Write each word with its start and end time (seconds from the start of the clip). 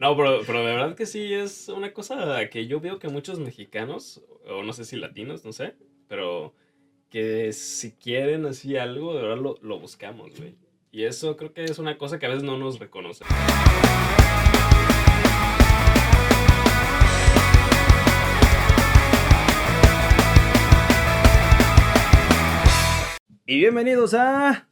No, 0.00 0.16
pero, 0.16 0.40
pero 0.46 0.60
de 0.60 0.74
verdad 0.74 0.96
que 0.96 1.04
sí 1.04 1.30
es 1.34 1.68
una 1.68 1.92
cosa 1.92 2.48
que 2.48 2.66
yo 2.66 2.80
veo 2.80 2.98
que 2.98 3.08
muchos 3.08 3.38
mexicanos, 3.38 4.22
o 4.46 4.62
no 4.62 4.72
sé 4.72 4.86
si 4.86 4.96
latinos, 4.96 5.44
no 5.44 5.52
sé, 5.52 5.74
pero 6.08 6.54
que 7.10 7.52
si 7.52 7.92
quieren 7.92 8.46
así 8.46 8.78
algo, 8.78 9.14
de 9.14 9.20
verdad 9.20 9.36
lo, 9.36 9.58
lo 9.60 9.78
buscamos, 9.78 10.34
güey. 10.38 10.56
Y 10.90 11.04
eso 11.04 11.36
creo 11.36 11.52
que 11.52 11.64
es 11.64 11.78
una 11.78 11.98
cosa 11.98 12.18
que 12.18 12.24
a 12.24 12.30
veces 12.30 12.44
no 12.44 12.56
nos 12.56 12.78
reconoce. 12.78 13.26
Y 23.44 23.58
bienvenidos 23.58 24.14
a. 24.14 24.66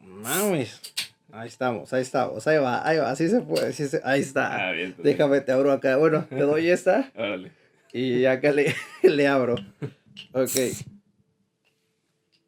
Mames. 0.00 0.79
Ahí 1.32 1.46
estamos, 1.48 1.92
ahí 1.92 2.02
estamos, 2.02 2.46
ahí 2.48 2.58
va, 2.58 2.86
ahí 2.86 2.98
va, 2.98 3.10
así 3.10 3.28
se 3.28 3.40
puede, 3.40 3.68
así 3.68 3.86
se- 3.86 4.00
ahí 4.04 4.20
está. 4.20 4.68
Ah, 4.68 4.72
bien. 4.72 4.94
Déjame, 4.98 5.40
te 5.40 5.52
abro 5.52 5.70
acá. 5.70 5.96
Bueno, 5.96 6.26
te 6.28 6.40
doy 6.40 6.68
esta 6.68 7.10
Órale. 7.14 7.52
y 7.92 8.24
acá 8.24 8.50
le, 8.50 8.74
le 9.02 9.26
abro. 9.28 9.54
Ok. 10.32 10.50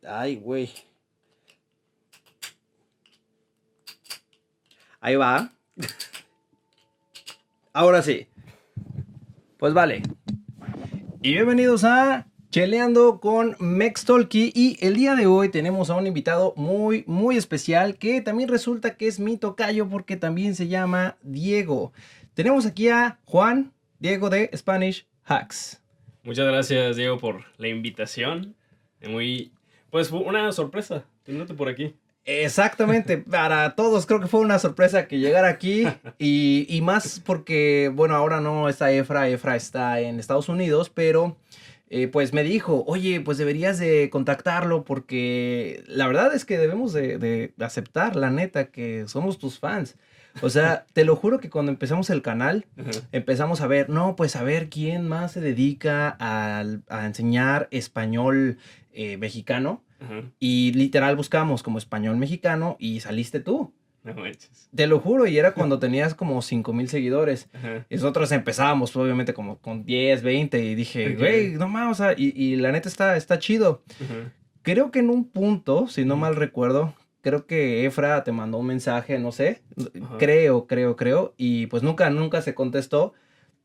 Ay, 0.05 0.37
güey. 0.37 0.71
Ahí 5.01 5.15
va. 5.17 5.53
Ahora 7.73 8.03
sí. 8.03 8.27
Pues 9.59 9.75
vale. 9.75 10.03
Y 11.23 11.33
bienvenidos 11.35 11.85
a 11.85 12.27
Cheleando 12.53 13.19
con 13.19 13.57
Mextolki. 13.61 14.53
Y 14.55 14.77
el 14.83 14.95
día 14.95 15.15
de 15.15 15.25
hoy 15.25 15.49
tenemos 15.49 15.89
a 15.89 15.95
un 15.95 16.07
invitado 16.07 16.53
muy, 16.55 17.03
muy 17.07 17.39
especial 17.39 17.97
que 17.97 18.21
también 18.21 18.51
resulta 18.51 18.95
que 18.99 19.07
es 19.07 19.19
mi 19.19 19.39
tocayo 19.39 19.89
porque 19.89 20.19
también 20.19 20.55
se 20.55 20.69
llama 20.69 21.17
Diego. 21.23 21.95
Tenemos 22.35 22.67
aquí 22.67 22.91
a 22.91 23.19
Juan 23.25 23.73
Diego 24.01 24.29
de 24.29 24.51
Spanish 24.55 25.07
Hacks. 25.25 25.81
Muchas 26.25 26.47
gracias, 26.47 26.97
Diego, 26.97 27.17
por 27.19 27.43
la 27.57 27.69
invitación. 27.69 28.55
Muy. 29.01 29.51
Pues 29.89 30.11
fue 30.11 30.19
una 30.19 30.53
sorpresa 30.53 31.07
tenerte 31.23 31.55
por 31.55 31.71
aquí. 31.71 31.95
Exactamente, 32.27 33.17
para 33.17 33.75
todos 33.75 34.05
creo 34.05 34.21
que 34.21 34.27
fue 34.27 34.41
una 34.41 34.59
sorpresa 34.59 35.09
que 35.09 35.19
llegara 35.19 35.49
aquí 35.49 35.87
y, 36.19 36.67
y 36.69 36.83
más 36.83 37.19
porque, 37.25 37.91
bueno, 37.95 38.15
ahora 38.15 38.43
no 38.43 38.69
está 38.69 38.93
Efra, 38.93 39.31
Efra 39.31 39.57
está 39.57 40.01
en 40.01 40.21
Estados 40.21 40.51
Unidos, 40.51 40.91
pero 40.91 41.39
eh, 41.95 42.09
pues 42.09 42.33
me 42.33 42.43
dijo, 42.43 42.85
oye, 42.87 43.21
pues 43.21 43.37
deberías 43.37 43.79
de 43.79 44.09
contactarlo 44.11 44.83
porque 44.85 45.85
la 45.87 46.07
verdad 46.07 46.35
es 46.35 46.45
que 46.47 46.57
debemos 46.57 46.93
de, 46.95 47.19
de 47.19 47.53
aceptar, 47.61 48.17
la 48.17 48.31
neta, 48.31 48.71
que 48.71 49.05
somos 49.09 49.39
tus 49.39 49.59
fans. 49.59 49.97
O 50.41 50.49
sea, 50.49 50.87
te 50.95 51.05
lo 51.05 51.15
juro 51.15 51.39
que 51.39 51.51
cuando 51.51 51.71
empezamos 51.71 52.09
el 52.09 52.23
canal, 52.23 52.65
empezamos 53.13 53.61
a 53.61 53.67
ver, 53.67 53.91
no, 53.91 54.17
pues 54.17 54.35
a 54.37 54.43
ver 54.43 54.71
quién 54.71 55.07
más 55.07 55.33
se 55.33 55.43
dedica 55.43 56.09
al- 56.09 56.83
a, 56.89 57.05
enseñar 57.05 57.69
español 57.71 58.57
eh, 58.95 59.19
mexicano. 59.19 59.85
Y 60.41 60.73
literal 60.73 61.15
buscamos 61.17 61.63
como 61.63 61.77
español 61.79 62.17
mexicano 62.17 62.77
y 62.81 63.01
saliste 63.01 63.41
tú. 63.41 63.73
No 64.05 64.15
manches. 64.15 64.69
Te 64.75 64.87
lo 64.89 64.99
juro, 64.99 65.27
y 65.27 65.39
era 65.39 65.53
cuando 65.53 65.79
tenías 65.79 66.15
como 66.17 66.43
5 66.43 66.73
mil 66.73 66.89
seguidores. 66.89 67.49
Ajá. 67.53 67.87
Y 67.89 67.95
nosotros 67.95 68.33
empezábamos, 68.33 68.97
obviamente, 68.97 69.33
como 69.33 69.59
con 69.59 69.85
10, 69.85 70.23
20. 70.25 70.59
Y 70.65 70.75
dije, 70.75 71.15
güey, 71.15 71.53
no 71.53 71.69
mames, 71.69 72.01
o 72.01 72.03
sea, 72.03 72.15
y, 72.17 72.33
y 72.37 72.57
la 72.57 72.73
neta 72.73 72.89
está, 72.89 73.17
está 73.17 73.39
chido. 73.39 73.83
Ajá. 74.05 74.33
Creo 74.63 74.91
que 74.91 74.99
en 74.99 75.09
un 75.11 75.25
punto, 75.29 75.87
si 75.89 76.05
no 76.05 76.17
mal 76.17 76.35
recuerdo, 76.35 76.95
creo 77.21 77.47
que 77.47 77.87
Efra 77.87 78.25
te 78.25 78.33
mandó 78.33 78.59
un 78.59 78.67
mensaje, 78.67 79.19
no 79.21 79.31
sé. 79.31 79.63
Ajá. 80.03 80.17
Creo, 80.19 80.67
creo, 80.67 80.97
creo. 80.97 81.35
Y 81.37 81.67
pues 81.67 81.85
nunca, 81.85 82.11
nunca 82.11 82.43
se 82.43 82.55
contestó. 82.55 83.13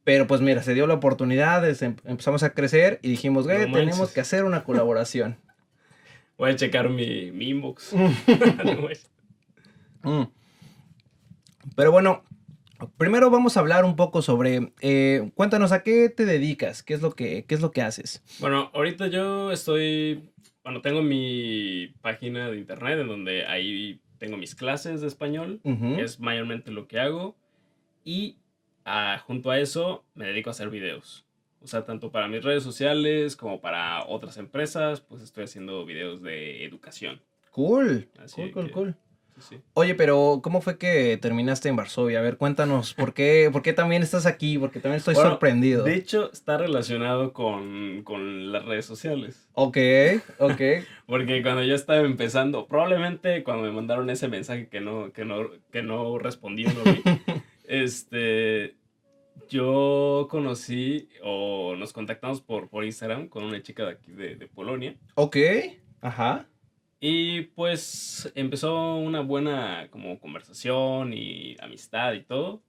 Pero 0.03 0.25
pues 0.27 0.39
mira, 0.39 0.61
se 0.63 0.73
dio 0.73 0.87
la 0.87 0.93
oportunidad, 0.93 1.67
em- 1.83 1.95
empezamos 2.05 2.41
a 2.43 2.51
crecer 2.51 2.99
y 3.01 3.09
dijimos, 3.09 3.45
güey, 3.45 3.67
No 3.67 3.77
tenemos 3.77 4.11
que 4.11 4.21
hacer 4.21 4.43
una 4.45 4.63
colaboración. 4.63 5.37
Voy 6.37 6.51
a 6.51 6.55
checar 6.55 6.89
mi, 6.89 7.31
mi 7.31 7.49
inbox. 7.49 7.93
Mm. 10.07 10.31
Pero 11.75 11.91
bueno, 11.91 12.23
primero 12.97 13.29
vamos 13.29 13.57
a 13.57 13.59
hablar 13.59 13.85
un 13.85 13.95
poco 13.95 14.21
sobre, 14.21 14.71
eh, 14.81 15.31
cuéntanos 15.35 15.71
a 15.71 15.83
qué 15.83 16.09
te 16.09 16.25
dedicas, 16.25 16.83
qué 16.83 16.93
es 16.93 17.01
lo 17.01 17.11
que, 17.11 17.45
qué 17.45 17.55
es 17.55 17.61
lo 17.61 17.71
que 17.71 17.81
haces. 17.81 18.23
bueno, 18.39 18.71
ahorita 18.73 19.07
yo 19.07 19.51
estoy. 19.51 20.29
Bueno, 20.63 20.81
tengo 20.81 21.01
mi 21.01 21.87
página 22.01 22.49
de 22.49 22.57
internet 22.57 22.99
en 22.99 23.07
donde 23.07 23.45
ahí 23.45 24.01
tengo 24.17 24.35
mis 24.37 24.53
clases 24.55 25.01
de 25.01 25.07
español. 25.07 25.61
Ujú. 25.63 25.95
Es 25.99 26.19
mayormente 26.19 26.71
lo 26.71 26.87
que 26.87 26.99
hago. 26.99 27.37
Y 28.03 28.37
ah, 28.85 29.21
junto 29.25 29.49
a 29.51 29.59
eso 29.59 30.03
me 30.13 30.25
dedico 30.25 30.49
a 30.49 30.51
hacer 30.51 30.69
videos. 30.69 31.25
O 31.61 31.67
sea, 31.67 31.85
tanto 31.85 32.11
para 32.11 32.27
mis 32.27 32.43
redes 32.43 32.63
sociales 32.63 33.35
como 33.35 33.61
para 33.61 34.05
otras 34.07 34.37
empresas, 34.37 35.01
pues 35.01 35.21
estoy 35.21 35.45
haciendo 35.45 35.85
videos 35.85 36.21
de 36.21 36.63
educación. 36.65 37.21
Cool, 37.51 38.09
Así 38.19 38.35
cool, 38.35 38.51
cool, 38.51 38.65
que- 38.67 38.71
cool. 38.71 38.95
Sí. 39.39 39.59
Oye, 39.73 39.93
pero 39.95 40.39
¿cómo 40.43 40.61
fue 40.61 40.77
que 40.77 41.17
terminaste 41.17 41.69
en 41.69 41.75
Varsovia? 41.75 42.19
A 42.19 42.21
ver, 42.21 42.37
cuéntanos, 42.37 42.93
¿por 42.93 43.13
qué, 43.13 43.49
por 43.51 43.61
qué 43.61 43.73
también 43.73 44.01
estás 44.03 44.25
aquí? 44.25 44.57
Porque 44.57 44.79
también 44.79 44.97
estoy 44.97 45.13
Bueno, 45.13 45.29
sorprendido. 45.29 45.83
De 45.83 45.95
hecho, 45.95 46.31
está 46.31 46.57
relacionado 46.57 47.33
con, 47.33 48.01
con 48.03 48.51
las 48.51 48.65
redes 48.65 48.85
sociales. 48.85 49.47
Ok, 49.53 49.77
ok. 50.39 50.61
Porque 51.05 51.41
cuando 51.41 51.63
yo 51.63 51.75
estaba 51.75 51.99
empezando, 51.99 52.67
probablemente 52.67 53.43
cuando 53.43 53.63
me 53.63 53.71
mandaron 53.71 54.09
ese 54.09 54.27
mensaje 54.27 54.67
que 54.67 54.81
no, 54.81 55.11
que 55.13 55.23
no, 55.23 55.49
que 55.71 55.81
no 55.83 56.17
respondí 56.17 56.65
no 56.65 56.83
vi, 56.83 57.01
este, 57.67 58.75
yo 59.49 60.27
conocí 60.29 61.09
o 61.23 61.75
nos 61.77 61.93
contactamos 61.93 62.41
por, 62.41 62.69
por 62.69 62.83
Instagram 62.85 63.29
con 63.29 63.43
una 63.43 63.61
chica 63.61 63.85
de 63.85 63.91
aquí 63.91 64.11
de, 64.11 64.35
de 64.35 64.47
Polonia. 64.47 64.95
ok, 65.15 65.37
ajá. 66.01 66.47
Y 66.99 67.41
pues 67.41 68.31
empezó 68.35 68.95
una 68.97 69.19
buena 69.21 69.87
como 69.91 70.19
conversación 70.19 71.13
y 71.13 71.55
amistad 71.61 72.13
y 72.13 72.21
todo. 72.23 72.61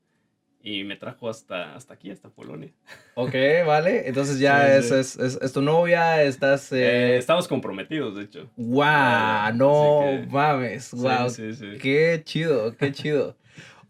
Y 0.61 0.83
me 0.85 0.97
trajo 0.97 1.31
hasta, 1.31 1.75
hasta 1.77 1.95
aquí, 1.95 2.11
hasta 2.11 2.29
Polonia. 2.29 2.71
Ok, 3.15 3.33
vale. 3.65 4.07
Entonces 4.09 4.39
ya 4.41 4.67
Sí, 4.67 4.73
es, 4.79 4.89
sí. 4.89 4.95
Es, 4.97 5.17
es- 5.37 5.39
es 5.41 5.53
tu 5.53 5.63
novia, 5.63 6.23
estás... 6.25 6.71
Eh, 6.73 7.15
Eh... 7.15 7.17
estamos 7.17 7.47
comprometidos, 7.49 8.17
de 8.17 8.25
hecho. 8.25 8.51
¡Guau! 8.57 9.47
Así 9.47 9.59
No 9.59 10.01
que- 10.03 10.27
mames, 10.31 10.93
wow. 10.93 11.31
sí. 11.31 11.51
Qué 11.81 12.21
chido, 12.25 12.77
qué 12.77 12.93
chido. 12.93 13.37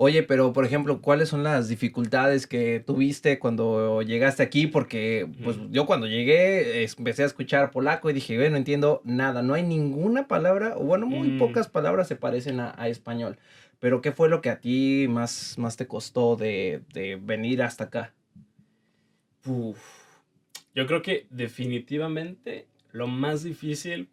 Oye, 0.00 0.22
pero 0.22 0.52
por 0.52 0.64
ejemplo, 0.64 1.02
¿cuáles 1.02 1.28
son 1.28 1.42
las 1.42 1.66
dificultades 1.68 2.46
que 2.46 2.78
tuviste 2.78 3.40
cuando 3.40 4.00
llegaste 4.02 4.44
aquí? 4.44 4.68
Porque 4.68 5.28
pues 5.42 5.58
yo 5.70 5.86
cuando 5.86 6.06
llegué 6.06 6.84
empecé 6.84 7.24
a 7.24 7.26
escuchar 7.26 7.72
polaco 7.72 8.08
y 8.08 8.12
dije, 8.12 8.36
güey, 8.36 8.48
no 8.48 8.56
entiendo 8.56 9.02
nada, 9.04 9.42
no 9.42 9.54
hay 9.54 9.64
ninguna 9.64 10.28
palabra, 10.28 10.74
o 10.76 10.84
bueno, 10.84 11.06
muy 11.06 11.30
Mm. 11.30 11.38
pocas 11.38 11.66
palabras 11.66 12.06
se 12.06 12.14
parecen 12.14 12.60
a, 12.60 12.72
a 12.78 12.88
español. 12.88 13.38
Pero 13.80 14.00
¿qué 14.00 14.12
fue 14.12 14.28
lo 14.28 14.40
que 14.40 14.50
a 14.50 14.60
ti 14.60 15.06
más, 15.08 15.58
más 15.58 15.76
te 15.76 15.88
costó 15.88 16.36
de, 16.36 16.82
de 16.94 17.16
venir 17.16 17.60
hasta 17.60 17.84
acá? 17.84 18.14
Uf. 19.46 19.78
Yo 20.76 20.86
creo 20.86 21.02
que 21.02 21.26
definitivamente 21.30 22.68
lo 22.92 23.08
más 23.08 23.42
difícil, 23.42 24.10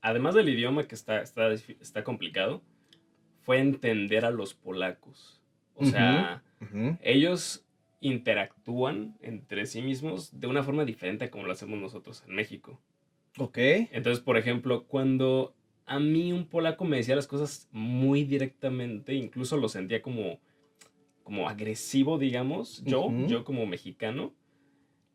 además 0.00 0.34
del 0.34 0.48
idioma 0.48 0.88
que 0.88 0.96
está, 0.96 1.22
está, 1.22 1.52
está 1.52 2.02
complicado, 2.02 2.62
fue 3.42 3.58
entender 3.58 4.24
a 4.24 4.30
los 4.30 4.54
polacos. 4.54 5.40
O 5.74 5.84
sea, 5.84 6.42
ellos 7.02 7.64
interactúan 8.00 9.16
entre 9.20 9.66
sí 9.66 9.82
mismos 9.82 10.38
de 10.38 10.46
una 10.46 10.62
forma 10.62 10.84
diferente 10.84 11.26
a 11.26 11.30
como 11.30 11.44
lo 11.44 11.52
hacemos 11.52 11.78
nosotros 11.78 12.22
en 12.26 12.34
México. 12.34 12.80
Ok. 13.38 13.58
Entonces, 13.58 14.20
por 14.20 14.36
ejemplo, 14.36 14.84
cuando 14.86 15.54
a 15.86 15.98
mí 15.98 16.32
un 16.32 16.46
polaco 16.46 16.84
me 16.84 16.98
decía 16.98 17.16
las 17.16 17.26
cosas 17.26 17.68
muy 17.72 18.24
directamente, 18.24 19.14
incluso 19.14 19.56
lo 19.56 19.68
sentía 19.68 20.02
como, 20.02 20.38
como 21.22 21.48
agresivo, 21.48 22.18
digamos, 22.18 22.82
yo, 22.84 23.10
yo 23.26 23.44
como 23.44 23.66
mexicano, 23.66 24.34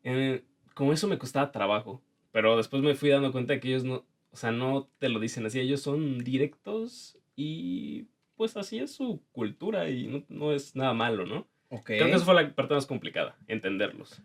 eh, 0.04 0.44
como 0.74 0.92
eso 0.92 1.08
me 1.08 1.18
costaba 1.18 1.52
trabajo. 1.52 2.02
Pero 2.32 2.56
después 2.56 2.82
me 2.82 2.94
fui 2.94 3.08
dando 3.08 3.32
cuenta 3.32 3.54
de 3.54 3.60
que 3.60 3.68
ellos 3.68 3.84
no, 3.84 4.04
o 4.30 4.36
sea, 4.36 4.52
no 4.52 4.90
te 4.98 5.08
lo 5.08 5.20
dicen 5.20 5.46
así, 5.46 5.58
ellos 5.58 5.80
son 5.80 6.18
directos 6.18 7.18
y 7.34 8.08
pues 8.36 8.56
así 8.56 8.78
es 8.78 8.92
su 8.92 9.22
cultura 9.32 9.88
y 9.88 10.06
no, 10.06 10.24
no 10.28 10.52
es 10.52 10.76
nada 10.76 10.94
malo, 10.94 11.26
¿no? 11.26 11.46
Creo 11.84 12.06
que 12.06 12.12
eso 12.12 12.24
fue 12.24 12.34
la 12.34 12.54
parte 12.54 12.74
más 12.74 12.86
complicada, 12.86 13.36
entenderlos. 13.48 14.22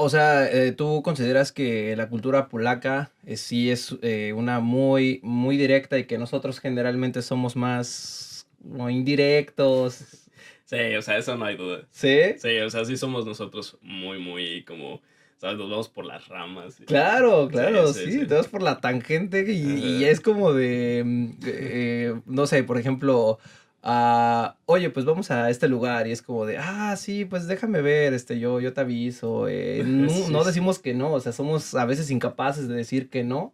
O 0.00 0.08
sea, 0.08 0.48
eh, 0.48 0.70
¿tú 0.70 1.02
consideras 1.02 1.50
que 1.50 1.96
la 1.96 2.08
cultura 2.08 2.48
polaca 2.48 3.10
eh, 3.26 3.36
sí 3.36 3.68
es 3.68 3.96
eh, 4.02 4.32
una 4.32 4.60
muy, 4.60 5.18
muy 5.24 5.56
directa 5.56 5.98
y 5.98 6.04
que 6.04 6.18
nosotros 6.18 6.60
generalmente 6.60 7.20
somos 7.20 7.56
más 7.56 8.48
como 8.62 8.88
indirectos? 8.90 10.28
Sí, 10.66 10.94
o 10.96 11.02
sea, 11.02 11.18
eso 11.18 11.36
no 11.36 11.46
hay 11.46 11.56
duda. 11.56 11.88
¿Sí? 11.90 12.20
Sí, 12.36 12.58
o 12.58 12.70
sea, 12.70 12.84
sí 12.84 12.96
somos 12.96 13.26
nosotros 13.26 13.76
muy, 13.82 14.20
muy 14.20 14.62
como, 14.64 15.02
¿sabes? 15.38 15.56
Nos 15.58 15.70
vamos 15.70 15.88
por 15.88 16.04
las 16.04 16.28
ramas. 16.28 16.80
y- 16.80 16.84
Claro, 16.84 17.48
claro, 17.48 17.92
Sí, 17.92 18.04
sí, 18.04 18.12
sí, 18.20 18.26
te 18.26 18.34
vas 18.34 18.48
por 18.48 18.62
la 18.62 18.80
tangente 18.80 19.44
y, 19.50 19.78
y 19.78 20.04
es 20.04 20.20
como 20.20 20.52
de, 20.52 21.04
eh, 21.44 22.20
no 22.26 22.46
sé, 22.46 22.62
por 22.64 22.78
ejemplo, 22.78 23.38
a, 23.82 24.56
oye, 24.66 24.90
pues 24.90 25.06
vamos 25.06 25.30
a 25.30 25.48
este 25.50 25.68
lugar 25.68 26.06
y 26.06 26.12
es 26.12 26.22
como 26.22 26.44
de, 26.46 26.58
ah, 26.58 26.96
sí, 26.96 27.24
pues 27.24 27.46
déjame 27.46 27.80
ver, 27.82 28.12
este, 28.14 28.38
yo, 28.38 28.60
yo 28.60 28.72
te 28.72 28.80
aviso. 28.80 29.48
eh, 29.48 29.82
no, 29.86 30.08
Sí, 30.10 30.32
no 30.32 30.44
decimos 30.44 30.78
que 30.78 30.94
no, 30.94 31.12
o 31.12 31.20
sea, 31.20 31.32
somos 31.32 31.74
a 31.74 31.84
veces 31.84 32.10
incapaces 32.10 32.68
de 32.68 32.74
decir 32.74 33.08
que 33.08 33.22
no, 33.24 33.52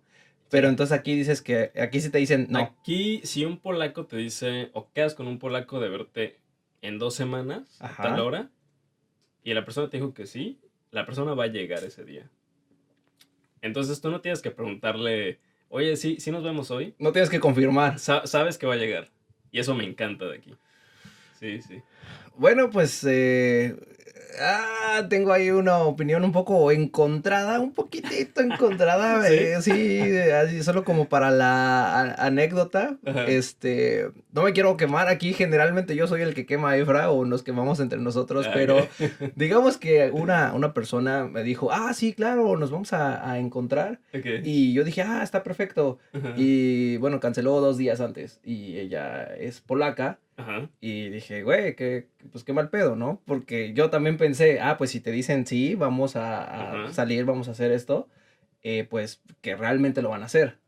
pero 0.50 0.68
entonces 0.68 0.96
aquí 0.96 1.14
dices 1.14 1.42
que, 1.42 1.72
aquí 1.80 2.00
sí 2.00 2.10
te 2.10 2.18
dicen 2.18 2.46
no. 2.50 2.60
Aquí, 2.60 3.20
si 3.24 3.44
un 3.44 3.58
polaco 3.58 4.06
te 4.06 4.16
dice, 4.16 4.70
o 4.72 4.90
quedas 4.92 5.14
con 5.14 5.26
un 5.26 5.38
polaco 5.38 5.80
de 5.80 5.88
verte 5.88 6.38
en 6.82 6.98
dos 6.98 7.14
semanas, 7.14 7.78
a 7.80 7.96
tal 7.96 8.20
hora, 8.20 8.50
y 9.42 9.52
la 9.54 9.64
persona 9.64 9.90
te 9.90 9.96
dijo 9.98 10.14
que 10.14 10.26
sí, 10.26 10.60
la 10.94 11.04
persona 11.04 11.34
va 11.34 11.44
a 11.44 11.48
llegar 11.48 11.82
ese 11.84 12.04
día. 12.04 12.30
Entonces 13.62 14.00
tú 14.00 14.10
no 14.10 14.20
tienes 14.20 14.40
que 14.42 14.50
preguntarle, 14.50 15.40
oye, 15.68 15.96
sí, 15.96 16.16
sí 16.20 16.30
nos 16.30 16.44
vemos 16.44 16.70
hoy. 16.70 16.94
No 16.98 17.12
tienes 17.12 17.30
que 17.30 17.40
confirmar. 17.40 17.98
Sa- 17.98 18.26
sabes 18.26 18.58
que 18.58 18.66
va 18.66 18.74
a 18.74 18.78
llegar. 18.78 19.10
Y 19.50 19.58
eso 19.58 19.74
me 19.74 19.84
encanta 19.84 20.26
de 20.26 20.36
aquí. 20.36 20.54
Sí, 21.38 21.60
sí. 21.62 21.80
Bueno, 22.36 22.70
pues 22.70 23.04
eh, 23.08 23.76
ah, 24.40 25.06
tengo 25.08 25.32
ahí 25.32 25.50
una 25.50 25.78
opinión 25.78 26.24
un 26.24 26.32
poco 26.32 26.70
encontrada, 26.70 27.60
un 27.60 27.72
poquitito 27.72 28.40
encontrada, 28.40 29.22
¿Sí? 29.28 29.34
eh, 29.34 29.56
sí, 29.60 30.00
así 30.30 30.62
solo 30.62 30.84
como 30.84 31.08
para 31.08 31.30
la 31.30 32.14
anécdota. 32.14 32.96
Ajá. 33.06 33.24
Este, 33.26 34.10
no 34.32 34.42
me 34.42 34.52
quiero 34.52 34.76
quemar 34.76 35.08
aquí, 35.08 35.32
generalmente 35.32 35.94
yo 35.96 36.06
soy 36.06 36.22
el 36.22 36.34
que 36.34 36.46
quema 36.46 36.70
a 36.70 36.76
Efra 36.76 37.10
o 37.10 37.24
nos 37.24 37.42
quemamos 37.42 37.80
entre 37.80 37.98
nosotros, 38.00 38.46
Ah, 38.48 38.52
pero 38.54 38.86
digamos 39.36 39.76
que 39.76 40.10
una, 40.12 40.52
una 40.54 40.74
persona 40.74 41.24
me 41.24 41.42
dijo, 41.42 41.70
ah, 41.72 41.92
sí, 41.94 42.12
claro, 42.12 42.56
nos 42.56 42.70
vamos 42.70 42.92
a, 42.92 43.30
a 43.30 43.38
encontrar. 43.38 44.00
Y 44.42 44.72
yo 44.72 44.84
dije, 44.84 45.02
ah, 45.02 45.22
está 45.22 45.42
perfecto. 45.42 45.98
Ajá. 46.12 46.32
Y 46.36 46.96
bueno, 46.98 47.20
canceló 47.20 47.60
dos 47.60 47.78
días 47.78 48.00
antes 48.00 48.40
y 48.44 48.78
ella 48.78 49.24
es 49.38 49.60
polaca. 49.60 50.18
Ajá. 50.36 50.68
Y 50.80 51.10
dije, 51.10 51.42
güey, 51.42 51.76
que, 51.76 52.08
pues 52.32 52.42
qué 52.44 52.52
mal 52.52 52.68
pedo, 52.70 52.96
¿no? 52.96 53.22
Porque 53.24 53.72
yo 53.72 53.90
también 53.90 54.16
pensé, 54.16 54.60
ah, 54.60 54.76
pues 54.76 54.90
si 54.90 55.00
te 55.00 55.12
dicen 55.12 55.46
sí, 55.46 55.74
vamos 55.76 56.16
a, 56.16 56.86
a 56.86 56.92
salir, 56.92 57.24
vamos 57.24 57.48
a 57.48 57.52
hacer 57.52 57.70
esto, 57.70 58.08
eh, 58.62 58.84
pues 58.88 59.22
que 59.40 59.54
realmente 59.56 60.02
lo 60.02 60.08
van 60.10 60.22
a 60.22 60.26
hacer. 60.26 60.58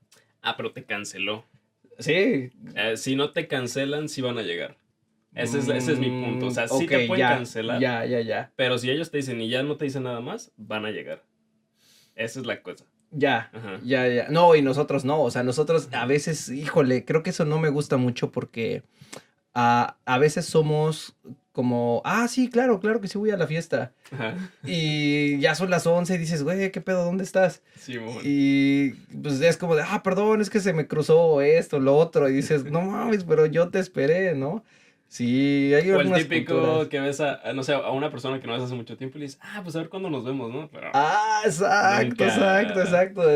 Ah, 0.42 0.56
pero 0.56 0.72
te 0.72 0.84
canceló. 0.84 1.44
Sí. 1.98 2.50
Eh, 2.74 2.96
si 2.96 3.16
no 3.16 3.32
te 3.32 3.48
cancelan, 3.48 4.08
sí 4.08 4.20
van 4.22 4.38
a 4.38 4.42
llegar. 4.42 4.76
Ese 5.34 5.58
es, 5.58 5.68
ese 5.68 5.92
es 5.94 5.98
mi 5.98 6.08
punto. 6.08 6.46
O 6.46 6.50
sea, 6.50 6.66
sí 6.68 6.84
Mm, 6.84 6.88
te 6.88 7.06
pueden 7.06 7.18
ya, 7.18 7.28
cancelar. 7.36 7.80
Ya, 7.80 8.06
ya, 8.06 8.20
ya. 8.20 8.52
Pero 8.56 8.78
si 8.78 8.90
ellos 8.90 9.10
te 9.10 9.18
dicen 9.18 9.40
y 9.40 9.48
ya 9.50 9.62
no 9.62 9.76
te 9.76 9.84
dicen 9.84 10.04
nada 10.04 10.20
más, 10.20 10.52
van 10.56 10.86
a 10.86 10.90
llegar. 10.90 11.24
Esa 12.14 12.40
es 12.40 12.46
la 12.46 12.62
cosa. 12.62 12.86
Ya, 13.10 13.50
Ajá. 13.52 13.80
ya, 13.82 14.08
ya. 14.08 14.28
No, 14.30 14.54
y 14.54 14.62
nosotros 14.62 15.04
no. 15.04 15.20
O 15.22 15.30
sea, 15.30 15.42
nosotros 15.42 15.88
a 15.92 16.06
veces, 16.06 16.48
híjole, 16.48 17.04
creo 17.04 17.22
que 17.22 17.30
eso 17.30 17.44
no 17.44 17.58
me 17.58 17.68
gusta 17.68 17.96
mucho 17.98 18.30
porque 18.32 18.82
ah, 19.56 19.96
a 20.04 20.18
veces 20.18 20.44
somos 20.46 21.16
como, 21.52 22.02
ah, 22.04 22.28
sí, 22.28 22.50
claro, 22.50 22.78
claro 22.80 23.00
que 23.00 23.08
sí 23.08 23.16
voy 23.16 23.30
a 23.30 23.36
la 23.38 23.46
fiesta. 23.46 23.92
Ajá. 24.12 24.34
Y 24.66 25.38
ya 25.38 25.54
son 25.54 25.70
las 25.70 25.86
11 25.86 26.14
y 26.14 26.18
dices, 26.18 26.42
güey, 26.42 26.70
¿qué 26.70 26.82
pedo? 26.82 27.02
¿Dónde 27.04 27.24
estás? 27.24 27.62
Sí, 27.80 27.96
bueno. 27.96 28.20
Y 28.22 28.90
pues 29.22 29.40
es 29.40 29.56
como 29.56 29.74
de, 29.74 29.82
ah, 29.82 30.02
perdón, 30.02 30.42
es 30.42 30.50
que 30.50 30.60
se 30.60 30.74
me 30.74 30.86
cruzó 30.86 31.40
esto, 31.40 31.80
lo 31.80 31.96
otro. 31.96 32.28
Y 32.28 32.34
dices, 32.34 32.64
no 32.66 32.82
mames, 32.82 33.24
pero 33.24 33.46
yo 33.46 33.70
te 33.70 33.78
esperé, 33.78 34.34
¿no? 34.34 34.62
Sí, 35.08 35.72
hay 35.72 35.90
O 35.92 36.00
el 36.00 36.12
típico 36.12 36.54
culturas. 36.54 36.88
que 36.88 37.00
ves 37.00 37.20
a, 37.20 37.36
a, 37.48 37.52
no 37.54 37.62
sé, 37.62 37.72
a 37.72 37.90
una 37.90 38.10
persona 38.10 38.38
que 38.40 38.46
no 38.46 38.52
ves 38.52 38.62
hace 38.64 38.74
mucho 38.74 38.96
tiempo 38.98 39.16
y 39.16 39.20
le 39.20 39.26
dices, 39.26 39.40
ah, 39.42 39.60
pues 39.62 39.74
a 39.76 39.78
ver 39.78 39.88
cuándo 39.88 40.10
nos 40.10 40.24
vemos, 40.24 40.52
¿no? 40.52 40.68
Pero, 40.70 40.90
Ah, 40.92 41.40
exacto, 41.46 42.08
Nunca. 42.08 42.26
exacto, 42.26 42.80
exacto. 42.82 43.30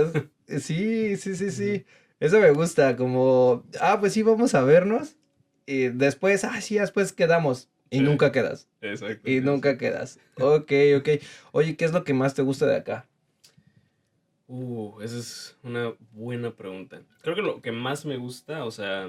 Es- 0.46 0.62
sí, 0.64 1.16
sí, 1.16 1.34
sí, 1.36 1.50
sí. 1.50 1.84
Eso 2.18 2.38
me 2.40 2.50
gusta, 2.50 2.96
como, 2.96 3.64
ah, 3.80 3.98
pues 3.98 4.12
sí, 4.12 4.22
vamos 4.22 4.54
a 4.54 4.62
vernos. 4.62 5.16
Y 5.70 5.88
después, 5.88 6.42
ah, 6.44 6.60
sí, 6.60 6.78
después 6.78 7.12
quedamos. 7.12 7.68
Y 7.90 7.98
Sí. 7.98 8.02
nunca 8.02 8.32
quedas. 8.32 8.68
exacto. 8.80 9.28
Y 9.30 9.40
nunca 9.40 9.76
quedas. 9.78 10.18
Ok, 10.36 10.72
ok. 10.98 11.08
Oye, 11.52 11.76
¿qué 11.76 11.84
es 11.84 11.92
lo 11.92 12.02
que 12.04 12.12
más 12.14 12.34
te 12.34 12.42
gusta 12.42 12.66
de 12.66 12.76
acá? 12.76 13.06
Uh, 14.48 15.00
esa 15.00 15.18
es 15.18 15.56
una 15.62 15.94
buena 16.12 16.50
pregunta. 16.56 17.00
Creo 17.22 17.36
que 17.36 17.42
lo 17.42 17.60
que 17.62 17.70
más 17.72 18.04
me 18.04 18.16
gusta, 18.16 18.64
o 18.64 18.70
sea, 18.72 19.08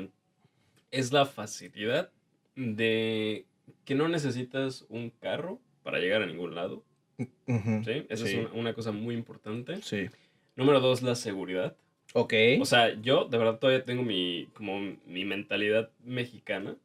es 0.92 1.12
la 1.12 1.26
facilidad 1.26 2.12
de 2.56 3.46
que 3.86 3.96
no 3.96 4.08
necesitas 4.08 4.86
un 4.90 5.10
carro 5.10 5.60
para 5.84 5.98
llegar 6.00 6.22
a 6.22 6.28
ningún 6.28 6.54
lado. 6.54 6.84
¿Sí? 7.18 8.06
Esa 8.10 8.26
Sí. 8.28 8.34
es 8.38 8.46
una, 8.46 8.54
una 8.54 8.74
cosa 8.74 8.92
muy 8.92 9.16
importante. 9.16 9.82
Sí. 9.82 10.10
Número 10.56 10.80
dos, 10.80 11.02
la 11.02 11.16
seguridad. 11.16 11.76
Ok. 12.14 12.34
O 12.60 12.66
sea, 12.66 12.94
yo 13.02 13.26
de 13.26 13.38
verdad 13.38 13.60
todavía 13.60 13.86
tengo 13.86 14.04
mi, 14.04 14.48
como 14.54 14.80
mi 15.06 15.26
mentalidad 15.26 15.90
mexicana, 16.04 16.76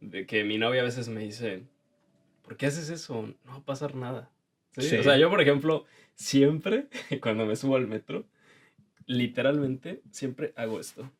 de 0.00 0.26
que 0.26 0.42
mi 0.44 0.58
novia 0.58 0.80
a 0.80 0.84
veces 0.84 1.08
me 1.08 1.20
dice, 1.20 1.62
¿por 2.42 2.56
qué 2.56 2.66
haces 2.66 2.88
eso? 2.90 3.22
No 3.44 3.52
va 3.52 3.56
a 3.58 3.64
pasar 3.64 3.94
nada. 3.94 4.30
¿Sí? 4.72 4.82
Sí. 4.82 4.96
O 4.96 5.02
sea, 5.02 5.16
yo, 5.16 5.30
por 5.30 5.40
ejemplo, 5.40 5.84
siempre, 6.14 6.86
cuando 7.22 7.46
me 7.46 7.56
subo 7.56 7.76
al 7.76 7.86
metro, 7.86 8.24
literalmente, 9.06 10.02
siempre 10.10 10.52
hago 10.56 10.80
esto. 10.80 11.10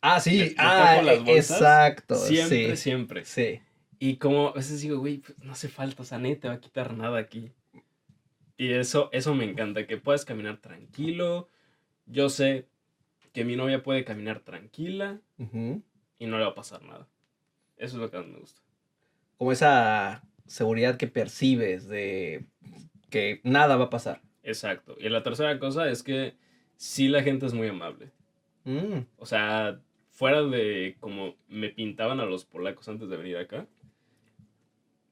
Ah, 0.00 0.20
sí. 0.20 0.38
me 0.38 0.54
Ah, 0.58 0.94
pongo 0.96 1.10
las 1.10 1.24
bolsas, 1.24 1.50
exacto. 1.58 2.14
Siempre, 2.14 2.76
sí. 2.76 2.82
siempre. 2.82 3.24
Sí. 3.24 3.60
Y 3.98 4.16
como 4.16 4.48
a 4.48 4.52
veces 4.52 4.80
digo, 4.80 4.98
güey, 4.98 5.18
pues, 5.18 5.38
no 5.38 5.52
hace 5.52 5.68
falta, 5.68 6.02
o 6.02 6.04
sea, 6.04 6.18
nadie 6.18 6.36
te 6.36 6.48
va 6.48 6.54
a 6.54 6.60
quitar 6.60 6.94
nada 6.94 7.18
aquí. 7.18 7.50
Y 8.56 8.72
eso, 8.72 9.08
eso 9.12 9.34
me 9.34 9.44
encanta, 9.44 9.86
que 9.86 9.96
puedas 9.96 10.24
caminar 10.24 10.58
tranquilo. 10.58 11.48
Yo 12.06 12.28
sé 12.28 12.66
que 13.32 13.44
mi 13.44 13.56
novia 13.56 13.82
puede 13.82 14.04
caminar 14.04 14.40
tranquila 14.40 15.20
y 16.18 16.26
no 16.26 16.38
le 16.38 16.44
va 16.44 16.50
a 16.50 16.54
pasar 16.54 16.82
nada. 16.82 17.08
Eso 17.76 17.96
es 17.96 18.02
lo 18.02 18.10
que 18.10 18.18
más 18.18 18.26
me 18.26 18.38
gusta. 18.38 18.60
Como 19.36 19.52
esa 19.52 20.22
seguridad 20.46 20.96
que 20.96 21.08
percibes 21.08 21.88
de 21.88 22.44
que 23.10 23.40
nada 23.42 23.76
va 23.76 23.84
a 23.86 23.90
pasar. 23.90 24.22
Exacto. 24.42 24.96
Y 25.00 25.08
la 25.08 25.22
tercera 25.22 25.58
cosa 25.58 25.88
es 25.88 26.02
que 26.02 26.36
sí 26.76 27.08
la 27.08 27.22
gente 27.22 27.46
es 27.46 27.54
muy 27.54 27.68
amable. 27.68 28.10
Mm, 28.64 29.00
O 29.16 29.26
sea, 29.26 29.80
fuera 30.10 30.42
de 30.42 30.96
como 31.00 31.34
me 31.48 31.70
pintaban 31.70 32.20
a 32.20 32.26
los 32.26 32.44
polacos 32.44 32.88
antes 32.88 33.08
de 33.08 33.16
venir 33.16 33.36
acá, 33.36 33.66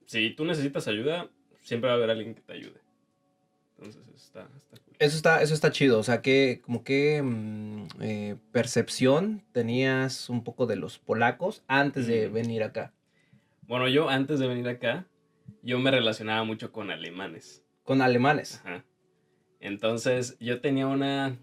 si 0.07 0.31
tú 0.31 0.45
necesitas 0.45 0.87
ayuda, 0.89 1.29
siempre 1.63 1.89
va 1.89 1.95
a 1.95 1.97
haber 1.97 2.11
alguien 2.11 2.35
que 2.35 2.43
te 2.43 2.53
ayude. 2.53 2.81
Entonces 3.85 4.09
está, 4.15 4.49
está 4.57 4.77
cool. 4.79 4.97
Eso 4.99 5.17
está, 5.17 5.43
eso 5.43 5.55
está 5.55 5.71
chido. 5.73 5.99
O 5.99 6.03
sea, 6.03 6.23
que 6.23 6.61
como 6.65 6.85
que 6.85 7.21
mm, 7.23 7.87
eh, 8.01 8.37
percepción 8.53 9.43
tenías 9.53 10.29
un 10.31 10.45
poco 10.45 10.67
de 10.67 10.77
los 10.77 10.99
polacos 10.99 11.63
antes 11.69 12.07
de 12.07 12.29
Mm. 12.29 12.33
venir 12.33 12.63
acá. 12.63 12.93
Bueno, 13.63 13.89
yo 13.89 14.09
antes 14.09 14.39
de 14.39 14.47
venir 14.49 14.69
acá, 14.69 15.07
yo 15.63 15.79
me 15.79 15.91
relacionaba 15.91 16.45
mucho 16.45 16.73
con 16.73 16.91
alemanes. 16.91 17.65
Con 17.85 18.01
alemanes. 18.03 18.61
Ajá. 18.65 18.85
Entonces, 19.61 20.37
yo 20.41 20.61
tenía 20.61 20.87
una. 20.87 21.37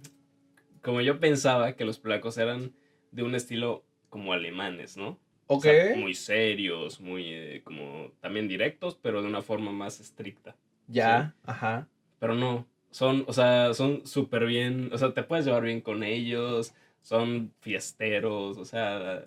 Como 0.82 1.02
yo 1.02 1.20
pensaba 1.20 1.74
que 1.76 1.86
los 1.86 2.00
polacos 2.00 2.38
eran 2.38 2.74
de 3.12 3.24
un 3.24 3.36
estilo 3.36 3.84
como 4.10 4.34
alemanes, 4.34 4.98
¿no? 4.98 5.20
O 5.48 5.56
Ok. 5.56 5.64
sea, 5.64 5.96
muy 5.98 6.14
serios, 6.14 7.02
muy 7.02 7.24
eh, 7.28 7.62
como 7.64 8.12
también 8.22 8.48
directos, 8.48 8.98
pero 9.02 9.22
de 9.22 9.28
una 9.28 9.42
forma 9.42 9.72
más 9.72 10.00
estricta. 10.00 10.56
ya, 10.88 11.36
ajá. 11.44 11.88
Pero 12.20 12.36
no, 12.36 12.68
son, 12.92 13.24
o 13.28 13.34
sea, 13.34 13.74
son 13.74 14.06
súper 14.06 14.46
bien, 14.46 14.90
o 14.92 14.98
sea, 14.98 15.14
te 15.14 15.24
puedes 15.24 15.46
llevar 15.46 15.64
bien 15.64 15.82
con 15.82 16.04
ellos, 16.04 16.74
son 17.02 17.54
fiesteros, 17.62 18.58
o 18.58 18.66
sea, 18.66 19.24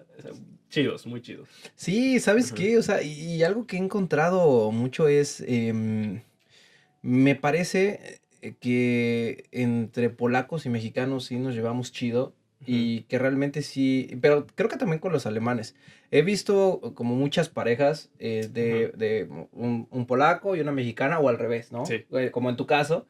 chidos, 0.68 1.06
muy 1.06 1.22
chidos. 1.22 1.49
Sí, 1.75 2.20
¿sabes 2.20 2.52
qué? 2.52 2.78
O 2.78 2.82
sea, 2.82 3.02
y, 3.02 3.37
y 3.37 3.42
algo 3.42 3.66
que 3.66 3.76
he 3.76 3.80
encontrado 3.80 4.70
mucho 4.72 5.08
es, 5.08 5.42
em, 5.46 6.20
me 7.02 7.34
parece 7.34 8.20
eh, 8.40 8.54
que 8.61 9.44
entre 9.52 10.11
polacos 10.11 10.66
y 10.66 10.68
mexicanos 10.68 11.26
sí 11.26 11.37
nos 11.37 11.54
llevamos 11.54 11.92
chido 11.92 12.34
y 12.64 13.02
que 13.02 13.18
realmente 13.18 13.62
sí, 13.62 14.16
pero 14.20 14.46
creo 14.54 14.68
que 14.68 14.76
también 14.76 15.00
con 15.00 15.12
los 15.12 15.26
alemanes. 15.26 15.75
He 16.14 16.21
visto 16.23 16.92
como 16.95 17.14
muchas 17.16 17.49
parejas 17.49 18.12
eh, 18.19 18.49
de, 18.52 18.88
Ujú. 18.88 18.99
de 18.99 19.28
un, 19.52 19.88
un 19.90 20.07
polaco 20.07 20.54
y 20.54 20.61
una 20.61 20.71
mexicana 20.71 21.19
o 21.19 21.28
al 21.28 21.38
revés, 21.38 21.73
¿no? 21.73 21.87
Sí. 21.87 22.04
Eh, 22.12 22.31
Como 22.31 22.50
en 22.50 22.57
tu 22.57 22.66
caso. 22.66 23.07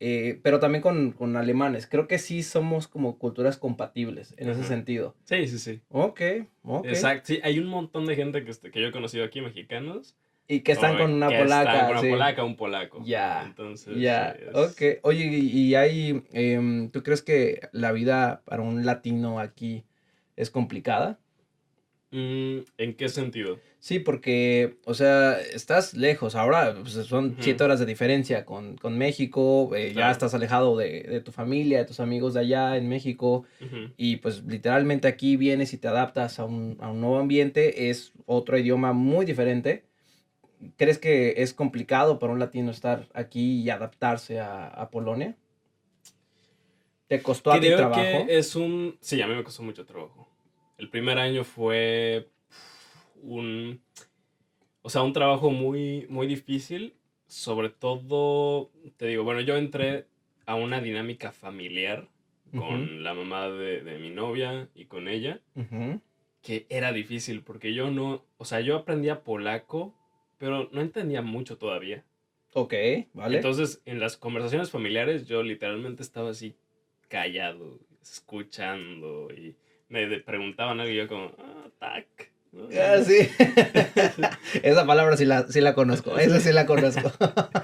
eh, 0.00 0.38
pero 0.42 0.60
también 0.60 0.82
con, 0.82 1.12
con 1.12 1.36
alemanes. 1.36 1.86
Creo 1.86 2.06
que 2.06 2.18
sí 2.18 2.42
somos 2.42 2.86
como 2.88 3.16
culturas 3.18 3.56
compatibles 3.56 4.34
en 4.36 4.50
ese 4.50 4.60
Ajá. 4.60 4.68
sentido. 4.68 5.14
Sí, 5.24 5.48
sí, 5.48 5.58
sí. 5.58 5.80
Ok, 5.88 6.20
ok. 6.64 6.84
Exacto, 6.86 7.28
sí, 7.28 7.40
hay 7.42 7.58
un 7.58 7.66
montón 7.68 8.04
de 8.04 8.14
gente 8.14 8.44
que, 8.44 8.50
este- 8.50 8.70
que 8.70 8.80
yo 8.82 8.88
he 8.88 8.92
conocido 8.92 9.24
aquí, 9.24 9.40
mexicanos. 9.40 10.14
Y 10.46 10.60
que 10.60 10.72
están 10.72 10.96
o 10.96 10.98
con 10.98 11.12
una 11.14 11.28
que 11.30 11.38
polaca. 11.38 11.62
están 11.62 11.80
con 11.86 11.90
una 11.92 12.00
sí. 12.02 12.08
polaca, 12.10 12.44
un 12.44 12.56
polaco. 12.56 13.02
Ya, 13.06 13.44
Entonces, 13.46 13.96
Ya, 13.98 14.36
sí, 14.38 14.44
es- 14.46 14.54
ok. 14.54 14.82
Oye, 15.04 15.24
y, 15.24 15.48
y 15.68 15.74
hay, 15.76 16.22
em, 16.32 16.90
¿tú 16.90 17.02
crees 17.02 17.22
que 17.22 17.60
la 17.72 17.92
vida 17.92 18.42
para 18.44 18.60
un 18.60 18.84
latino 18.84 19.40
aquí 19.40 19.84
es 20.36 20.50
complicada? 20.50 21.18
Mm, 22.14 22.60
¿En 22.78 22.94
qué 22.94 23.08
sentido? 23.08 23.58
Sí, 23.80 23.98
porque, 23.98 24.76
o 24.84 24.94
sea, 24.94 25.40
estás 25.40 25.94
lejos. 25.94 26.36
Ahora 26.36 26.74
pues, 26.80 26.92
son 26.92 27.26
Ujú. 27.32 27.36
siete 27.40 27.64
horas 27.64 27.80
de 27.80 27.86
diferencia 27.86 28.44
con, 28.44 28.76
con 28.76 28.96
México. 28.96 29.74
eh, 29.74 29.92
Ya 29.92 30.12
estás 30.12 30.32
alejado 30.32 30.76
de, 30.76 31.02
de 31.02 31.20
tu 31.20 31.32
familia, 31.32 31.78
de 31.78 31.84
tus 31.86 31.98
amigos 31.98 32.34
de 32.34 32.40
allá 32.40 32.76
en 32.76 32.88
México. 32.88 33.44
Y 33.96 34.16
pues 34.16 34.44
literalmente 34.44 35.08
aquí 35.08 35.36
vienes 35.36 35.72
y 35.72 35.78
te 35.78 35.88
adaptas 35.88 36.38
a 36.38 36.44
un, 36.44 36.76
a 36.80 36.88
un 36.90 37.00
nuevo 37.00 37.18
ambiente. 37.18 37.90
Es 37.90 38.12
otro 38.26 38.56
idioma 38.56 38.92
muy 38.92 39.26
diferente. 39.26 39.84
¿Crees 40.76 40.98
que 40.98 41.34
es 41.38 41.52
complicado 41.52 42.20
para 42.20 42.32
un 42.32 42.38
latino 42.38 42.70
estar 42.70 43.08
aquí 43.12 43.60
y 43.60 43.70
adaptarse 43.70 44.38
a, 44.38 44.68
a 44.68 44.88
Polonia? 44.90 45.36
¿Te 47.08 47.20
costó 47.20 47.52
a 47.52 47.60
ti 47.60 47.68
trabajo? 47.74 48.24
que 48.26 48.38
es 48.38 48.54
un... 48.54 48.96
Sí, 49.00 49.20
a 49.20 49.26
mí 49.26 49.34
me 49.34 49.42
costó 49.44 49.62
mucho 49.64 49.84
trabajo. 49.84 50.28
El 50.78 50.88
primer 50.88 51.18
año 51.18 51.44
fue 51.44 52.28
un... 53.22 53.80
O 54.82 54.90
sea, 54.90 55.02
un 55.02 55.12
trabajo 55.12 55.50
muy, 55.50 56.06
muy 56.08 56.26
difícil. 56.26 56.94
Sobre 57.26 57.70
todo, 57.70 58.70
te 58.96 59.06
digo, 59.06 59.24
bueno, 59.24 59.40
yo 59.40 59.56
entré 59.56 60.06
a 60.46 60.54
una 60.54 60.80
dinámica 60.80 61.32
familiar 61.32 62.08
con 62.54 63.02
la 63.02 63.14
mamá 63.14 63.48
de, 63.48 63.82
de 63.82 63.98
mi 63.98 64.10
novia 64.10 64.68
y 64.76 64.84
con 64.84 65.08
ella, 65.08 65.40
ujú. 65.56 66.00
que 66.40 66.66
era 66.68 66.92
difícil 66.92 67.42
porque 67.42 67.74
yo 67.74 67.90
no... 67.90 68.24
O 68.36 68.44
sea, 68.44 68.60
yo 68.60 68.76
aprendía 68.76 69.24
polaco, 69.24 69.92
pero 70.38 70.68
no 70.70 70.80
entendía 70.80 71.22
mucho 71.22 71.58
todavía. 71.58 72.04
Ok, 72.52 72.74
vale. 73.12 73.36
Entonces, 73.38 73.82
en 73.86 73.98
las 73.98 74.16
conversaciones 74.16 74.70
familiares, 74.70 75.26
yo 75.26 75.42
literalmente 75.42 76.04
estaba 76.04 76.30
así 76.30 76.54
callado, 77.08 77.80
escuchando 78.00 79.28
y 79.32 79.56
me 79.88 80.18
preguntaban 80.20 80.80
algo 80.80 80.92
y 80.92 80.96
yo 80.96 81.08
como, 81.08 81.32
ah, 81.38 81.68
tac. 81.78 82.32
¿no? 82.52 82.68
Ah, 82.80 82.98
sí. 83.02 83.28
Esa 84.62 84.86
palabra 84.86 85.16
sí 85.16 85.24
la, 85.24 85.46
sí 85.48 85.60
la 85.60 85.74
conozco. 85.74 86.16
Esa 86.18 86.40
sí 86.40 86.52
la 86.52 86.66
conozco. 86.66 87.10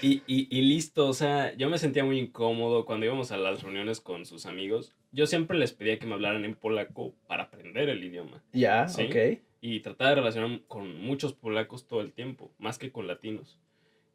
Y, 0.00 0.22
y, 0.26 0.48
y 0.50 0.62
listo, 0.62 1.06
o 1.06 1.12
sea, 1.12 1.54
yo 1.54 1.68
me 1.68 1.78
sentía 1.78 2.02
muy 2.02 2.18
incómodo 2.18 2.86
cuando 2.86 3.06
íbamos 3.06 3.30
a 3.30 3.36
las 3.36 3.62
reuniones 3.62 4.00
con 4.00 4.24
sus 4.24 4.46
amigos. 4.46 4.96
Yo 5.12 5.26
siempre 5.26 5.56
les 5.58 5.72
pedía 5.74 5.98
que 5.98 6.06
me 6.06 6.14
hablaran 6.14 6.44
en 6.44 6.54
polaco 6.56 7.14
para 7.28 7.44
aprender 7.44 7.88
el 7.88 8.02
idioma 8.02 8.42
ya, 8.52 8.88
Sí. 8.88 9.02
ok. 9.04 9.38
y 9.60 9.78
trataba 9.80 10.10
de 10.10 10.16
relacionarme 10.16 10.62
con 10.66 10.98
muchos 11.00 11.34
polacos 11.34 11.86
todo 11.86 12.00
el 12.00 12.12
tiempo, 12.12 12.50
más 12.58 12.78
que 12.78 12.90
con 12.90 13.06
latinos. 13.06 13.60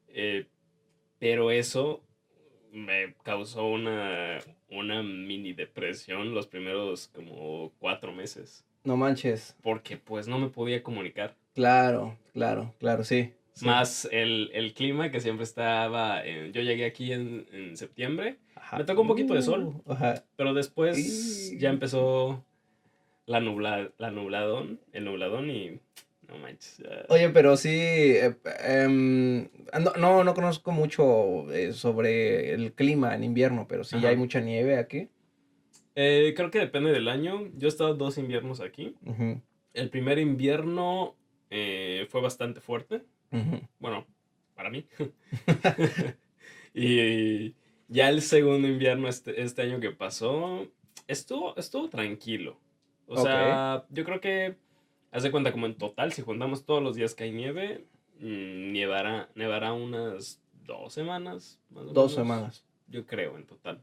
Eh, 0.09 0.47
pero 1.19 1.51
eso 1.51 2.03
me 2.77 3.13
causó 3.23 3.65
una, 3.67 4.39
una 4.69 5.01
mini 5.03 5.53
depresión 5.53 6.33
los 6.33 6.47
primeros 6.47 7.07
como 7.09 7.71
cuatro 7.79 8.11
meses, 8.13 8.63
No 8.83 8.95
manches. 8.97 9.55
porque 9.63 9.97
pues 9.97 10.27
no 10.27 10.37
me 10.39 10.49
podía 10.49 10.83
comunicar. 10.83 11.35
Claro, 11.55 12.17
claro, 12.33 12.73
claro, 12.79 13.03
sí. 13.03 13.33
sí. 13.53 13.65
Más 13.65 14.07
el, 14.11 14.51
el 14.53 14.73
clima 14.73 15.09
que 15.11 15.19
siempre 15.19 15.43
estaba, 15.43 16.23
en- 16.23 16.53
yo 16.53 16.61
llegué 16.61 16.85
aquí 16.85 17.11
en, 17.11 17.47
en 17.51 17.75
septiembre, 17.75 18.37
Ajá. 18.55 18.77
me 18.77 18.83
tocó 18.83 19.01
un 19.01 19.07
poquito 19.07 19.33
de 19.33 19.41
sol. 19.41 19.81
Uh, 19.85 19.91
ajá. 19.93 20.23
pero 20.35 20.53
después 20.53 21.51
Y- 21.51 21.57
ya 21.57 21.69
empezó 21.69 22.45
la, 23.25 23.39
nubla, 23.39 23.89
la 23.97 24.11
nubladón, 24.11 24.79
el 24.93 25.05
nubladón 25.05 25.49
y 25.49 25.79
no 26.27 26.37
manches. 26.37 26.81
Oye, 27.09 27.29
pero 27.29 27.57
sí, 27.57 27.69
eh, 27.71 28.35
em, 28.63 29.49
no, 29.79 29.93
no, 29.97 30.23
no 30.23 30.33
conozco 30.33 30.71
mucho 30.71 31.51
eh, 31.51 31.73
sobre 31.73 32.53
el 32.53 32.73
clima 32.73 33.15
en 33.15 33.23
invierno, 33.23 33.67
pero 33.67 33.83
sí 33.83 33.97
Ajá. 33.97 34.09
hay 34.09 34.17
mucha 34.17 34.41
nieve 34.41 34.77
aquí. 34.77 35.09
Eh, 35.95 36.33
creo 36.35 36.51
que 36.51 36.59
depende 36.59 36.91
del 36.91 37.07
año. 37.07 37.49
Yo 37.55 37.67
he 37.67 37.69
estado 37.69 37.95
dos 37.95 38.17
inviernos 38.17 38.59
aquí. 38.59 38.95
El 39.73 39.89
primer 39.89 40.19
invierno 40.19 41.15
fue 41.49 42.21
bastante 42.21 42.61
fuerte. 42.61 43.03
Bueno, 43.79 44.05
para 44.53 44.69
mí. 44.69 44.85
y 46.73 47.55
ya 47.87 48.09
el 48.09 48.21
segundo 48.21 48.67
invierno, 48.67 49.07
este, 49.07 49.41
este 49.41 49.61
año 49.61 49.79
que 49.79 49.91
pasó, 49.91 50.67
estuvo, 51.07 51.55
estuvo 51.55 51.89
tranquilo. 51.89 52.59
O 53.07 53.17
sea, 53.21 53.85
yo 53.89 54.03
creo 54.03 54.19
que, 54.19 54.57
haz 55.11 55.23
de 55.23 55.31
cuenta, 55.31 55.51
como 55.51 55.65
en 55.65 55.75
total, 55.77 56.13
si 56.13 56.21
juntamos 56.21 56.65
todos 56.65 56.81
los 56.83 56.95
días 56.95 57.15
que 57.15 57.25
hay 57.25 57.31
nieve, 57.31 57.85
mm, 58.19 58.71
nevará, 58.71 59.29
nevará 59.35 59.73
unas 59.73 60.41
dos 60.65 60.93
semanas. 60.93 61.59
más 61.69 61.83
o 61.85 61.87
Dos 61.87 61.95
menos, 61.95 62.13
semanas. 62.13 62.65
Yo 62.87 63.05
creo, 63.05 63.37
en 63.37 63.45
total. 63.45 63.81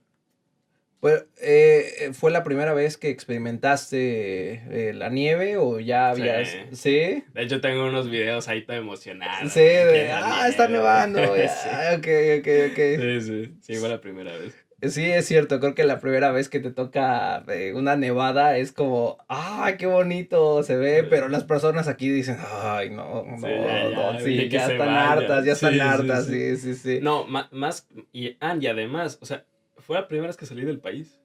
Pues, 1.05 1.27
eh, 1.43 2.13
¿fue 2.15 2.31
la 2.31 2.43
primera 2.45 2.73
vez 2.73 2.97
que 2.97 3.11
experimentaste 3.11 4.53
eh, 4.71 4.93
la 4.95 5.11
nieve 5.11 5.59
o 5.59 5.79
ya 5.79 6.09
habías... 6.09 6.57
Sí. 6.73 7.23
De 7.35 7.43
hecho, 7.43 7.61
tengo 7.61 7.85
unos 7.85 8.09
videos 8.09 8.49
ahí 8.49 8.65
todo 8.65 8.79
emocionados. 8.79 9.53
Sí, 9.53 9.61
de, 9.61 10.11
ah, 10.13 10.49
está 10.49 10.67
nieve". 10.67 10.79
nevando. 10.79 11.21
sí. 11.37 11.69
Ok, 11.95 12.09
ok, 12.39 12.49
ok. 12.71 12.79
sí, 12.99 13.21
sí, 13.21 13.55
sí, 13.61 13.75
fue 13.77 13.91
la 13.91 14.01
primera 14.01 14.33
vez. 14.33 14.55
Sí, 14.81 15.05
es 15.05 15.27
cierto, 15.27 15.61
creo 15.61 15.75
que 15.75 15.85
la 15.85 15.99
primera 16.01 16.31
vez 16.33 16.49
que 16.49 16.59
te 16.59 16.71
toca 16.71 17.45
eh, 17.49 17.75
una 17.75 17.97
nevada 17.97 18.57
es 18.57 18.73
como, 18.73 19.19
¡ay, 19.29 19.77
qué 19.77 19.85
bonito 19.85 20.63
se 20.63 20.77
ve! 20.79 21.01
Sí. 21.03 21.07
Pero 21.11 21.29
las 21.29 21.45
personas 21.45 21.87
aquí 21.87 22.09
dicen, 22.09 22.39
¡ay, 22.63 22.89
no, 22.89 23.25
no, 23.27 23.37
Sí, 23.37 23.45
ya, 23.45 23.91
ya, 23.91 24.13
no, 24.13 24.21
sí, 24.21 24.49
ya 24.49 24.63
están 24.63 24.79
vaya". 24.79 25.13
hartas, 25.13 25.45
ya 25.45 25.53
están 25.53 25.75
Sí, 25.75 25.81
hartas, 25.81 26.27
sí. 26.29 26.57
sí, 26.57 26.75
sí. 26.75 26.99
No, 27.03 27.27
más, 27.27 27.87
y, 28.11 28.39
ah, 28.41 28.57
y 28.59 28.67
además, 28.69 29.19
o 29.21 29.27
sea, 29.27 29.45
fue 29.85 29.97
la 29.97 30.09
primera 30.09 30.27
vez 30.29 30.37
que 30.37 30.47
salí 30.47 30.65
del 30.65 30.79
país. 30.81 31.21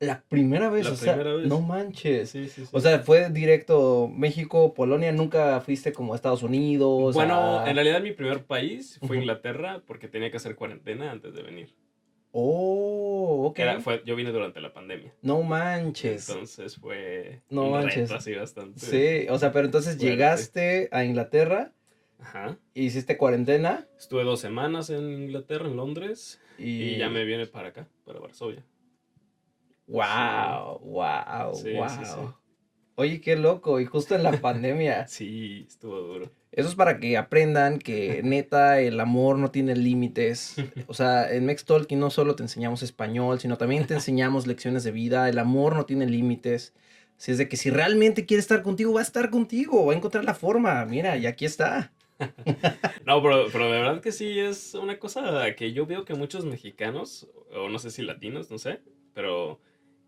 La 0.00 0.22
primera 0.28 0.68
vez, 0.70 0.86
La 0.86 0.92
o 0.92 0.96
sea, 0.96 1.14
vez. 1.16 1.46
no 1.46 1.60
manches. 1.60 2.30
Sí, 2.30 2.48
sí, 2.48 2.62
sí. 2.66 2.70
O 2.72 2.80
sea, 2.80 2.98
fue 2.98 3.30
directo 3.30 4.10
México, 4.12 4.74
Polonia, 4.74 5.12
nunca 5.12 5.60
fuiste 5.60 5.92
como 5.92 6.12
a 6.12 6.16
Estados 6.16 6.42
Unidos. 6.42 7.14
bueno, 7.14 7.60
a- 7.60 7.68
en 7.70 7.76
realidad 7.76 8.02
mi 8.02 8.10
primer 8.12 8.44
país 8.44 8.98
fue. 9.06 9.18
Inglaterra 9.18 9.82
porque 9.86 10.08
tenía 10.08 10.30
que 10.30 10.36
hacer 10.38 10.56
cuarentena 10.56 11.10
antes 11.12 11.32
de 11.34 11.42
venir. 11.42 11.74
Oh, 12.36 13.46
ok. 13.46 13.58
Era- 13.60 13.80
fue, 13.80 14.02
yo 14.04 14.16
vine 14.16 14.32
durante 14.32 14.60
la 14.60 14.72
pandemia. 14.72 15.14
No 15.22 15.40
manches. 15.42 16.28
Entonces 16.28 16.76
fue 16.76 17.42
No 17.48 17.66
un 17.66 17.70
manches. 17.72 18.08
reto 18.10 18.16
así 18.16 18.34
bastante. 18.34 18.80
Sí, 18.80 19.28
o 19.30 19.38
sea, 19.38 19.52
pero 19.52 19.66
entonces 19.66 19.92
Fuerte. 19.94 20.10
llegaste 20.10 20.88
a 20.90 21.04
Inglaterra, 21.04 21.72
Ajá. 22.18 22.58
hiciste 22.74 23.16
cuarentena 23.16 23.86
Estuve 23.96 24.24
dos 24.24 24.40
semanas 24.40 24.90
en 24.90 25.08
Inglaterra, 25.22 25.66
en 25.68 25.76
Londres, 25.76 26.40
y... 26.58 26.82
y 26.82 26.96
ya 26.98 27.08
me 27.08 27.24
viene 27.24 27.46
para 27.46 27.68
acá, 27.68 27.88
para 28.04 28.20
Varsovia. 28.20 28.64
Wow, 29.86 30.80
wow, 30.82 31.54
Sí, 31.54 31.72
wow. 31.74 31.88
sí. 31.88 32.04
Oye, 32.96 33.20
qué 33.20 33.36
loco, 33.36 33.80
y 33.80 33.86
justo 33.86 34.14
en 34.14 34.22
la 34.22 34.32
pandemia. 34.40 35.06
Sí, 35.08 35.66
estuvo 35.68 35.98
duro. 35.98 36.30
Eso 36.52 36.68
es 36.68 36.76
para 36.76 37.00
que 37.00 37.16
aprendan 37.16 37.78
que 37.80 38.22
neta 38.22 38.80
el 38.80 39.00
amor 39.00 39.38
no 39.38 39.50
tiene 39.50 39.74
límites. 39.74 40.54
O 40.86 40.94
sea, 40.94 41.30
en 41.32 41.44
Mex 41.46 41.64
Talking 41.64 41.98
no 41.98 42.10
solo 42.10 42.36
te 42.36 42.44
enseñamos 42.44 42.84
español, 42.84 43.40
sino 43.40 43.58
también 43.58 43.86
te 43.88 43.94
enseñamos 43.94 44.46
lecciones 44.46 44.84
de 44.84 44.92
vida. 44.92 45.28
El 45.28 45.40
amor 45.40 45.74
no 45.74 45.84
tiene 45.84 46.06
límites. 46.06 46.72
Si 47.16 47.32
es 47.32 47.38
de 47.38 47.48
que 47.48 47.56
si 47.56 47.70
realmente 47.70 48.24
quiere 48.26 48.40
estar 48.40 48.62
contigo, 48.62 48.92
va 48.92 49.00
a 49.00 49.04
estar 49.04 49.30
contigo, 49.30 49.86
va 49.86 49.92
a 49.92 49.96
encontrar 49.96 50.24
la 50.24 50.34
forma. 50.34 50.84
Mira, 50.84 51.16
y 51.16 51.26
aquí 51.26 51.44
está. 51.44 51.92
No, 53.06 53.22
pero, 53.22 53.46
pero 53.52 53.64
de 53.70 53.78
verdad 53.80 54.00
que 54.00 54.12
sí 54.12 54.38
es 54.38 54.74
una 54.74 54.98
cosa 54.98 55.54
que 55.56 55.72
yo 55.72 55.86
veo 55.86 56.04
que 56.04 56.14
muchos 56.14 56.44
mexicanos, 56.44 57.28
o 57.52 57.68
no 57.68 57.78
sé 57.78 57.90
si 57.90 58.02
latinos, 58.02 58.50
no 58.50 58.58
sé, 58.58 58.80
pero 59.14 59.60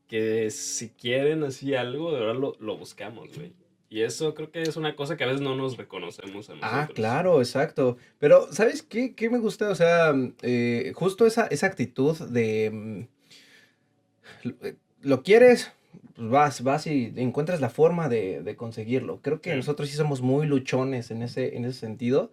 que 0.09 0.51
si 0.51 0.91
quieren 0.91 1.43
así 1.45 1.75
algo, 1.75 2.13
de 2.13 2.21
verdad 2.21 2.37
lo, 2.41 2.55
lo 2.59 2.77
buscamos, 2.79 3.37
güey. 3.37 3.53
Y 3.89 4.03
eso 4.03 4.35
creo 4.35 4.51
que 4.51 4.63
es 4.63 4.77
una 4.77 4.97
cosa 4.97 5.17
que 5.17 5.25
a 5.25 5.27
veces 5.29 5.43
no 5.43 5.55
nos 5.55 5.77
reconocemos 5.77 6.51
a 6.51 6.55
nosotros. 6.55 6.63
Ah, 6.63 6.89
claro, 6.93 7.41
exacto. 7.41 7.97
Pero, 8.19 8.53
¿sabes 8.53 8.83
qué, 8.83 9.15
qué 9.15 9.31
me 9.31 9.39
gusta? 9.39 9.69
O 9.69 9.75
sea, 9.77 10.13
eh, 10.43 10.93
justo 10.95 11.25
esa, 11.27 11.47
esa 11.47 11.67
actitud 11.67 12.17
de... 12.31 12.71
mm, 12.73 14.49
lo- 14.49 14.57
eh, 14.67 14.77
Lo 15.03 15.23
quieres, 15.23 15.73
pues 16.17 16.29
vas, 16.31 16.63
vas 16.63 16.87
y 16.87 17.13
encuentras 17.17 17.61
la 17.61 17.69
forma 17.69 18.09
de, 18.09 18.43
de 18.43 18.57
conseguirlo. 18.57 19.21
Creo 19.23 19.41
que 19.41 19.51
Sí. 19.51 19.57
nosotros 19.57 19.89
sí 19.91 19.97
somos 19.97 20.23
muy 20.23 20.47
luchones 20.47 21.11
en 21.11 21.23
ese, 21.23 21.57
en 21.57 21.65
ese 21.65 21.79
sentido. 21.79 22.31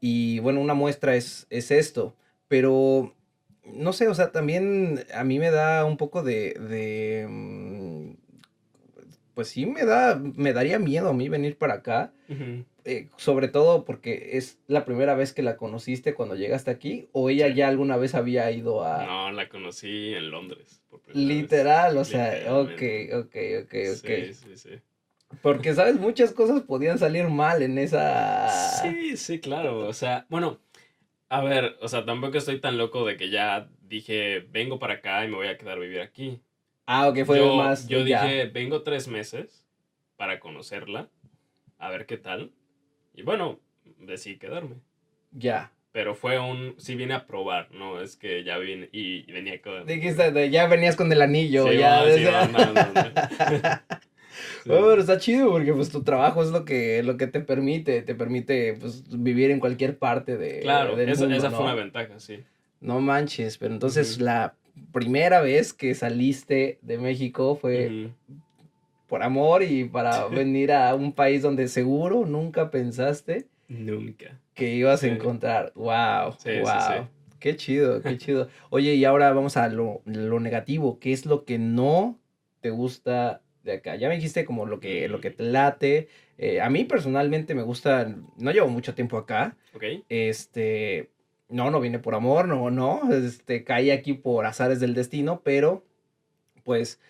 Y 0.00 0.38
bueno, 0.40 0.60
una 0.60 0.74
muestra 0.74 1.16
es, 1.16 1.46
es 1.50 1.70
esto. 1.70 2.14
Pero, 2.48 3.14
no 3.64 3.92
sé, 3.92 4.06
o 4.08 4.14
sea, 4.14 4.30
también 4.32 5.04
a 5.14 5.24
mí 5.24 5.38
me 5.38 5.50
da 5.50 5.84
un 5.84 5.96
poco 5.96 6.22
de... 6.22 6.54
de 6.54 7.26
mm, 7.28 8.10
pues 9.34 9.48
sí, 9.48 9.66
me 9.66 9.84
da, 9.84 10.14
me 10.36 10.52
daría 10.54 10.78
miedo 10.78 11.08
a 11.10 11.12
mí 11.12 11.28
venir 11.28 11.58
para 11.58 11.74
acá. 11.74 12.12
Eh, 12.86 13.08
sobre 13.16 13.48
todo 13.48 13.84
porque 13.84 14.30
es 14.38 14.58
la 14.68 14.84
primera 14.84 15.14
vez 15.14 15.32
que 15.32 15.42
la 15.42 15.56
conociste 15.56 16.14
cuando 16.14 16.34
llegaste 16.36 16.70
aquí 16.70 17.08
o 17.12 17.28
ella 17.30 17.48
Sí. 17.48 17.54
ya 17.54 17.68
alguna 17.68 17.96
vez 17.96 18.14
había 18.14 18.50
ido 18.50 18.84
a... 18.84 19.04
No, 19.04 19.32
la 19.32 19.48
conocí 19.48 20.14
en 20.14 20.30
Londres. 20.30 20.82
por 20.88 21.00
primera 21.00 21.26
vez. 21.28 21.36
Literal, 21.42 21.96
o 21.98 22.04
sea, 22.04 22.54
ok, 22.54 22.82
ok, 23.14 23.36
ok, 23.64 23.74
ok. 23.94 24.04
Sí, 24.04 24.32
sí, 24.34 24.56
sí. 24.56 24.70
Porque, 25.42 25.74
¿sabes? 25.74 25.98
Muchas 25.98 26.32
cosas 26.32 26.62
podían 26.62 26.98
salir 26.98 27.24
mal 27.28 27.60
en 27.62 27.78
esa... 27.78 28.48
Sí, 28.82 29.16
sí, 29.16 29.40
claro. 29.40 29.80
O 29.86 29.92
sea, 29.92 30.24
bueno, 30.28 30.60
a 31.28 31.42
ver, 31.42 31.76
o 31.80 31.88
sea, 31.88 32.04
tampoco 32.04 32.38
estoy 32.38 32.60
tan 32.60 32.78
loco 32.78 33.04
de 33.04 33.16
que 33.16 33.30
ya 33.30 33.68
dije, 33.82 34.40
vengo 34.50 34.78
para 34.78 34.94
acá 34.94 35.24
y 35.24 35.28
me 35.28 35.34
voy 35.36 35.48
a 35.48 35.58
quedar 35.58 35.78
a 35.78 35.80
vivir 35.80 36.00
aquí. 36.00 36.40
Ah, 36.86 37.08
ok, 37.08 37.24
fue 37.24 37.38
yo, 37.38 37.56
más... 37.56 37.88
Yo 37.88 38.00
ya. 38.06 38.22
dije, 38.22 38.46
vengo 38.46 38.82
tres 38.82 39.08
meses 39.08 39.66
para 40.16 40.38
conocerla, 40.38 41.10
a 41.78 41.90
ver 41.90 42.06
qué 42.06 42.16
tal. 42.16 42.52
Y 43.16 43.22
bueno, 43.22 43.58
decidí 44.00 44.36
quedarme. 44.36 44.76
Ya. 45.32 45.72
Pero 45.92 46.14
fue 46.14 46.38
un, 46.38 46.74
sí 46.76 46.94
vine 46.94 47.14
a 47.14 47.26
probar, 47.26 47.68
¿no? 47.72 48.00
Es 48.02 48.16
que 48.16 48.44
ya 48.44 48.58
vine 48.58 48.90
y 48.92 49.22
venía 49.32 49.60
con... 49.62 49.86
Dijiste, 49.86 50.50
ya 50.50 50.66
venías 50.66 50.94
con 50.94 51.10
el 51.10 51.22
anillo, 51.22 51.68
Sí, 51.70 51.78
ya. 51.78 52.04
sí, 52.14 52.24
va, 52.24 52.46
no, 52.46 52.58
no, 52.58 52.72
no. 52.74 52.92
Sí. 52.92 53.62
Bueno, 54.66 54.86
pero 54.90 55.00
está 55.00 55.18
chido 55.18 55.50
porque 55.50 55.72
pues 55.72 55.90
tu 55.90 56.02
trabajo 56.02 56.42
es 56.42 56.50
lo 56.50 56.66
que, 56.66 57.02
lo 57.02 57.16
que 57.16 57.26
te 57.26 57.40
permite, 57.40 58.02
te 58.02 58.14
permite 58.14 58.74
pues 58.78 59.04
vivir 59.22 59.50
en 59.50 59.58
cualquier 59.58 59.96
parte 59.96 60.36
de, 60.36 60.60
Claro, 60.60 60.96
del 60.96 61.08
esa, 61.08 61.22
mundo, 61.22 61.36
esa 61.36 61.48
¿no? 61.48 61.56
fue 61.56 61.64
una 61.64 61.74
ventaja, 61.74 62.20
sí. 62.20 62.40
No 62.80 63.00
manches, 63.00 63.56
pero 63.56 63.72
entonces 63.72 64.16
Ujú. 64.16 64.24
la 64.26 64.54
primera 64.92 65.40
vez 65.40 65.72
que 65.72 65.94
saliste 65.94 66.78
de 66.82 66.98
México 66.98 67.56
fue. 67.56 68.10
Por 69.06 69.22
amor 69.22 69.62
y 69.62 69.84
para 69.84 70.26
venir 70.28 70.72
a 70.72 70.94
un 70.94 71.12
país 71.12 71.42
donde 71.42 71.68
seguro 71.68 72.26
nunca 72.26 72.70
pensaste 72.70 73.46
Nunca. 73.68 74.40
que 74.54 74.74
ibas 74.74 75.02
a 75.02 75.08
encontrar. 75.08 75.72
Wow, 75.74 76.32
Sí, 76.38 76.50
sí, 76.54 76.60
wow. 76.60 76.70
sí. 76.70 77.08
Qué 77.38 77.56
chido, 77.56 78.02
qué 78.02 78.16
chido. 78.18 78.48
Oye, 78.70 78.94
y 78.94 79.04
ahora 79.04 79.32
vamos 79.32 79.56
a 79.56 79.68
lo, 79.68 80.00
lo 80.06 80.40
negativo. 80.40 80.98
¿Qué 80.98 81.12
es 81.12 81.26
lo 81.26 81.44
que 81.44 81.58
no 81.58 82.18
te 82.60 82.70
gusta 82.70 83.42
de 83.62 83.74
acá? 83.74 83.94
Ya 83.96 84.08
me 84.08 84.16
dijiste 84.16 84.44
como 84.44 84.64
lo 84.66 84.80
que, 84.80 85.06
lo 85.08 85.20
que 85.20 85.30
te 85.30 85.44
late. 85.44 86.08
Eh, 86.38 86.60
a 86.60 86.70
mí 86.70 86.84
personalmente 86.84 87.54
me 87.54 87.62
gusta, 87.62 88.12
no 88.38 88.50
llevo 88.50 88.68
mucho 88.68 88.94
tiempo 88.94 89.18
acá. 89.18 89.56
¿Ok? 89.74 89.84
Este, 90.08 91.10
no, 91.48 91.70
no 91.70 91.78
vine 91.80 91.98
por 91.98 92.14
amor, 92.14 92.48
no, 92.48 92.70
no. 92.70 93.12
Este, 93.12 93.62
caí 93.64 93.90
aquí 93.90 94.14
por 94.14 94.46
azares 94.46 94.80
del 94.80 94.94
destino, 94.94 95.42
pero 95.44 95.84
pues 96.64 97.00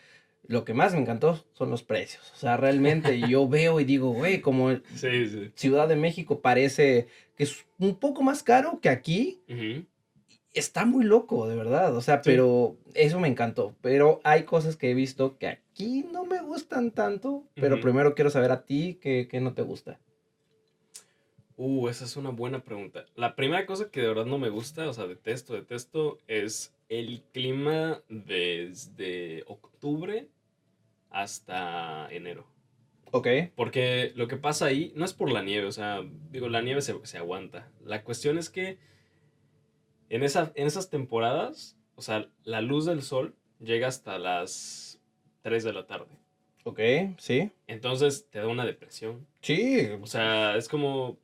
lo 0.49 0.65
que 0.65 0.75
más 0.75 0.93
me 0.95 1.01
encantó 1.01 1.45
son 1.53 1.71
los 1.71 1.83
precios. 1.83 2.31
O 2.33 2.37
sea, 2.37 2.57
realmente 2.57 3.21
yo 3.29 3.49
veo 3.49 3.81
y 3.81 3.85
digo, 3.85 4.11
güey, 4.11 4.41
como 4.41 4.71
Sí, 4.95 5.27
sí. 5.29 5.51
Ciudad 5.55 5.89
de 5.89 5.97
México 5.97 6.41
parece 6.41 7.09
que 7.37 7.45
es 7.45 7.65
un 7.79 7.97
poco 7.97 8.23
más 8.23 8.43
caro 8.43 8.81
que 8.81 8.89
aquí. 8.89 9.41
Ujú. 9.49 9.85
Está 10.55 10.87
muy 10.87 11.05
loco, 11.05 11.47
de 11.49 11.55
verdad. 11.57 11.95
O 11.97 12.01
sea, 12.01 12.17
Sí. 12.17 12.31
pero 12.31 12.77
eso 12.95 13.21
me 13.21 13.29
encantó. 13.29 13.75
Pero 13.83 14.21
hay 14.25 14.45
cosas 14.45 14.77
que 14.77 14.91
he 14.91 14.95
visto 14.95 15.37
que 15.39 15.49
aquí 15.49 16.05
no 16.11 16.25
me 16.25 16.41
gustan 16.41 16.91
tanto. 16.93 17.45
Pero 17.55 17.75
Ujú. 17.75 17.83
primero 17.83 18.15
quiero 18.15 18.31
saber 18.31 18.51
a 18.53 18.65
ti 18.65 18.99
qué, 19.03 19.29
qué 19.31 19.41
no 19.41 19.53
te 19.53 19.63
gusta. 19.63 20.01
Uh, 21.59 21.89
esa 21.89 22.05
es 22.05 22.17
una 22.17 22.31
buena 22.31 22.61
pregunta. 22.63 23.07
La 23.15 23.35
primera 23.35 23.65
cosa 23.65 23.91
que 23.91 24.03
de 24.03 24.09
verdad 24.09 24.27
no 24.27 24.37
me 24.39 24.51
gusta, 24.51 24.89
o 24.89 24.93
sea, 24.93 25.07
detesto, 25.07 25.55
detesto, 25.55 26.19
es 26.27 26.75
el 26.89 27.23
clima 27.33 28.03
desde 28.09 29.45
octubre 29.47 30.29
hasta 31.11 32.09
enero. 32.11 32.47
Ok. 33.13 33.29
Porque 33.55 34.13
lo 34.17 34.29
que 34.29 34.37
pasa 34.37 34.67
ahí 34.67 34.93
no 34.97 35.05
es 35.05 35.13
por 35.13 35.31
la 35.31 35.43
nieve, 35.43 35.67
o 35.67 35.73
sea, 35.73 36.03
digo, 36.31 36.49
la 36.49 36.63
nieve 36.63 36.83
se, 36.83 36.95
se 37.05 37.19
aguanta. 37.19 37.71
La 37.85 38.03
cuestión 38.03 38.39
es 38.39 38.51
que 38.51 38.79
en, 40.09 40.23
esa, 40.23 40.53
en 40.55 40.67
esas 40.67 40.91
temporadas, 40.91 41.77
o 41.95 42.03
sea, 42.03 42.29
la 42.45 42.61
luz 42.61 42.85
del 42.85 43.03
sol 43.03 43.35
llega 43.61 43.89
hasta 43.89 44.19
las 44.19 45.01
3 45.43 45.65
de 45.65 45.73
la 45.73 45.87
tarde. 45.87 46.17
Ok, 46.65 46.81
sí. 47.19 47.53
Entonces 47.69 48.29
te 48.31 48.41
da 48.41 48.49
una 48.49 48.67
depresión. 48.67 49.27
Sí. 49.41 49.89
O 50.03 50.07
sea, 50.07 50.57
es 50.57 50.69
como, 50.69 51.19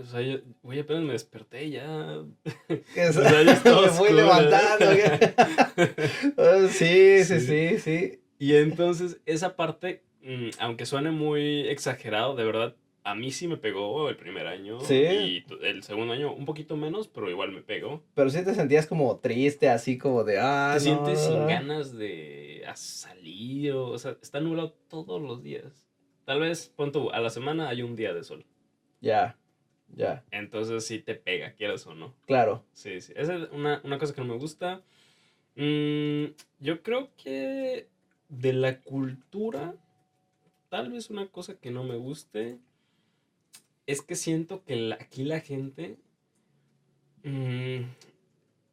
o 0.00 0.04
sea, 0.06 0.20
yo- 0.20 0.38
güey, 0.62 0.80
apenas 0.80 1.02
me 1.02 1.12
desperté 1.12 1.70
ya. 1.70 2.18
O 2.18 3.12
sea, 3.12 3.42
ya 3.42 3.62
me 3.64 3.88
voy 3.98 4.12
levantando. 4.12 4.86
Ah, 6.38 6.66
sí, 6.70 7.24
sí, 7.24 7.40
sí, 7.40 7.40
Sí. 7.40 7.78
sí. 7.78 8.18
Y 8.38 8.56
entonces 8.56 9.20
esa 9.26 9.56
parte, 9.56 10.02
mm, 10.22 10.50
aunque 10.58 10.86
suene 10.86 11.10
muy 11.10 11.68
exagerado, 11.68 12.34
de 12.34 12.44
verdad, 12.44 12.76
a 13.04 13.14
mí 13.14 13.30
sí 13.32 13.48
me 13.48 13.56
pegó 13.56 14.08
el 14.08 14.16
primer 14.16 14.46
año. 14.46 14.80
Sí. 14.80 14.94
Y 14.94 15.44
el 15.62 15.82
segundo 15.82 16.12
año 16.12 16.32
un 16.32 16.44
poquito 16.44 16.76
menos, 16.76 17.08
pero 17.08 17.30
igual 17.30 17.52
me 17.52 17.62
pegó. 17.62 18.02
Pero 18.14 18.30
sí 18.30 18.44
te 18.44 18.54
sentías 18.54 18.86
como 18.86 19.18
triste, 19.18 19.68
así 19.68 19.98
como 19.98 20.24
de, 20.24 20.38
ah, 20.40 20.76
Te 20.78 20.90
no, 20.90 21.04
sientes 21.04 21.20
sin 21.20 21.38
no". 21.40 21.46
ganas 21.46 21.96
de 21.96 22.62
salir, 22.74 23.72
o, 23.72 23.88
o 23.90 23.98
sea, 23.98 24.16
está 24.22 24.40
nublado 24.40 24.72
todos 24.88 25.20
los 25.20 25.42
días. 25.42 25.86
Tal 26.24 26.40
vez, 26.40 26.72
pon 26.76 26.92
tú, 26.92 27.10
a 27.10 27.18
la 27.20 27.30
semana 27.30 27.68
hay 27.68 27.82
un 27.82 27.96
día 27.96 28.12
de 28.14 28.22
sol. 28.22 28.44
Ya, 29.00 29.36
ya, 29.96 30.24
Entonces 30.30 30.84
sí 30.86 30.98
te 30.98 31.14
pega, 31.14 31.52
quieras 31.52 31.86
o 31.86 31.94
no. 31.94 32.14
claro. 32.26 32.64
Sí, 32.72 33.00
sí. 33.00 33.12
Esa 33.16 33.36
es 33.36 33.50
una, 33.52 33.80
una 33.84 33.98
cosa 33.98 34.14
que 34.14 34.20
no 34.22 34.26
me 34.28 34.38
gusta. 34.38 34.82
Mm, 35.56 36.32
yo 36.60 36.82
creo 36.82 37.10
que 37.22 37.86
de 38.28 38.52
la 38.54 38.80
cultura, 38.80 39.74
tal 40.70 40.90
vez 40.90 41.10
una 41.10 41.26
cosa 41.26 41.58
que 41.58 41.70
no 41.70 41.84
me 41.84 41.96
guste 41.96 42.58
es 43.86 44.00
que 44.00 44.14
siento 44.14 44.64
que 44.64 44.76
la- 44.76 44.94
aquí 44.96 45.24
la 45.24 45.40
gente 45.40 45.96
mm, 47.24 47.82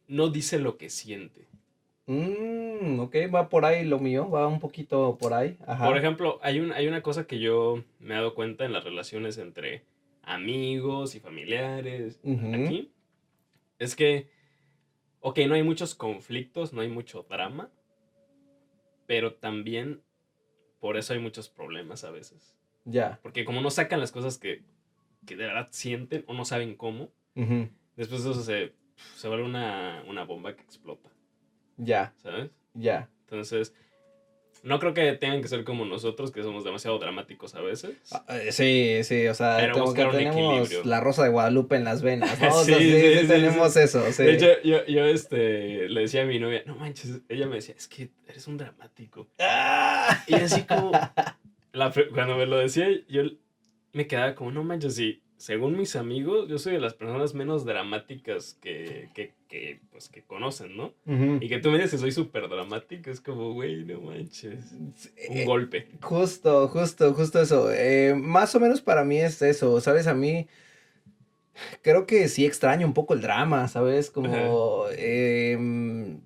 no 0.08 0.30
dice 0.30 0.60
lo 0.60 0.78
que 0.78 0.90
siente. 0.90 1.46
Mm, 2.08 3.00
ok, 3.02 3.16
va 3.34 3.50
por 3.50 3.66
ahí 3.66 3.86
lo 3.86 4.00
mío, 4.00 4.30
va 4.30 4.48
un 4.48 4.60
poquito 4.60 5.18
por 5.20 5.34
ahí. 5.34 5.58
Ajá. 5.68 5.86
Por 5.86 5.98
ejemplo, 5.98 6.40
hay, 6.42 6.60
un, 6.60 6.72
hay 6.72 6.88
una 6.88 7.04
cosa 7.04 7.28
que 7.28 7.40
yo 7.40 7.84
me 8.00 8.14
he 8.14 8.18
dado 8.18 8.34
cuenta 8.34 8.66
en 8.66 8.74
las 8.74 8.84
relaciones 8.84 9.38
entre 9.38 9.84
amigos 10.30 11.16
y 11.16 11.20
familiares 11.20 12.20
Ujú. 12.24 12.54
aquí. 12.54 12.94
Es 13.80 13.96
que, 13.96 14.30
ok, 15.22 15.40
no 15.48 15.56
hay 15.56 15.64
muchos 15.64 15.96
conflictos, 15.96 16.72
no 16.74 16.82
hay 16.82 16.90
mucho 16.90 17.26
drama, 17.30 17.72
pero 19.08 19.34
también 19.34 20.04
por 20.80 20.98
eso 20.98 21.14
hay 21.14 21.20
muchos 21.20 21.50
problemas 21.50 22.04
a 22.04 22.12
veces. 22.12 22.56
Ya. 22.86 23.20
Porque 23.22 23.44
como 23.44 23.62
no 23.62 23.72
sacan 23.72 24.00
las 24.00 24.12
cosas 24.12 24.38
que, 24.38 24.64
que 25.26 25.36
de 25.36 25.46
verdad 25.46 25.68
sienten 25.72 26.24
o 26.28 26.34
no 26.34 26.46
saben 26.46 26.76
cómo, 26.76 27.12
después 27.96 28.24
de 28.24 28.32
eso 28.32 28.44
se, 28.44 28.74
se 29.16 29.28
vuelve 29.28 29.46
una, 29.46 30.04
una 30.08 30.24
bomba 30.24 30.56
que 30.56 30.62
explota, 30.62 31.10
Ya, 31.78 32.14
¿sabes? 32.18 32.52
ya. 32.74 33.10
Entonces, 33.22 33.74
no 34.64 34.80
creo 34.80 34.94
que 34.94 35.14
tengan 35.14 35.42
que 35.42 35.48
ser 35.48 35.64
como 35.64 35.86
nosotros, 35.86 36.32
que 36.32 36.44
somos 36.44 36.64
demasiado 36.64 37.00
dramáticos 37.00 37.56
a 37.56 37.62
veces. 37.62 37.92
Ah, 38.12 38.26
eh, 38.30 38.52
Sí, 38.52 39.00
sí, 39.04 39.28
o 39.28 39.34
sea, 39.34 39.72
como 39.72 39.94
que 39.94 40.04
tenemos 40.06 40.36
equilibrio. 40.66 40.84
la 40.90 41.00
rosa 41.00 41.24
de 41.24 41.30
Guadalupe 41.30 41.76
en 41.76 41.84
las 41.84 42.02
venas, 42.02 42.40
¿no? 42.40 42.50
O 42.56 42.64
sea, 42.64 42.78
Sí, 42.78 43.20
sí, 43.22 43.28
tenemos 43.28 43.76
eso, 43.76 44.04
sí. 44.12 44.24
De 44.24 44.34
hecho, 44.34 44.48
yo, 44.64 44.86
yo 44.86 45.06
este, 45.06 45.90
le 45.90 46.02
decía 46.02 46.24
a 46.24 46.26
mi 46.26 46.40
novia, 46.40 46.64
no 46.66 46.76
manches, 46.76 47.22
ella 47.30 47.48
me 47.48 47.56
decía, 47.58 47.76
es 47.78 47.88
que 47.88 48.10
eres 48.28 48.48
un 48.48 48.58
dramático. 48.58 49.28
¡Ah! 49.40 50.24
Y 50.28 50.36
así 50.36 50.64
como, 50.64 50.92
la 51.74 51.94
cuando 52.14 52.36
me 52.38 52.46
lo 52.46 52.58
decía, 52.58 52.88
yo 53.08 53.24
me 53.94 54.08
quedaba 54.08 54.36
como, 54.36 54.52
no 54.52 54.64
manches, 54.64 54.96
sí, 54.96 55.22
según 55.40 55.78
mis 55.78 55.96
amigos, 55.96 56.50
yo 56.50 56.60
soy 56.60 56.74
de 56.74 56.82
las 56.82 56.94
personas 56.94 57.34
menos 57.34 57.64
dramáticas 57.64 58.58
que, 58.62 59.08
que, 59.14 59.34
que, 59.48 59.80
pues, 59.90 60.10
que 60.10 60.22
conocen, 60.22 60.76
¿no? 60.76 60.94
Y 61.40 61.48
que 61.48 61.60
tú 61.60 61.72
me 61.72 61.78
dices 61.78 61.92
que 61.92 61.98
soy 61.98 62.12
súper 62.12 62.50
dramático, 62.50 63.10
es 63.10 63.22
como, 63.22 63.54
güey, 63.54 63.86
no 63.86 64.02
manches. 64.02 64.74
Un 64.74 64.94
Eh, 65.16 65.46
golpe. 65.46 65.88
Justo, 66.02 66.68
justo, 66.68 67.14
justo 67.14 67.42
eso. 67.42 67.72
Eh, 67.72 68.16
más 68.16 68.54
o 68.56 68.60
menos 68.60 68.82
para 68.82 69.06
mí 69.06 69.18
es 69.18 69.42
eso, 69.42 69.80
¿sabes? 69.80 70.08
A 70.08 70.14
mí 70.14 70.48
creo 71.82 72.06
que 72.06 72.28
sí 72.28 72.46
extraño 72.46 72.86
un 72.86 72.94
poco 72.94 73.14
el 73.14 73.22
drama, 73.22 73.70
¿sabes? 73.70 74.12
Como 74.12 74.88
em, 74.98 76.20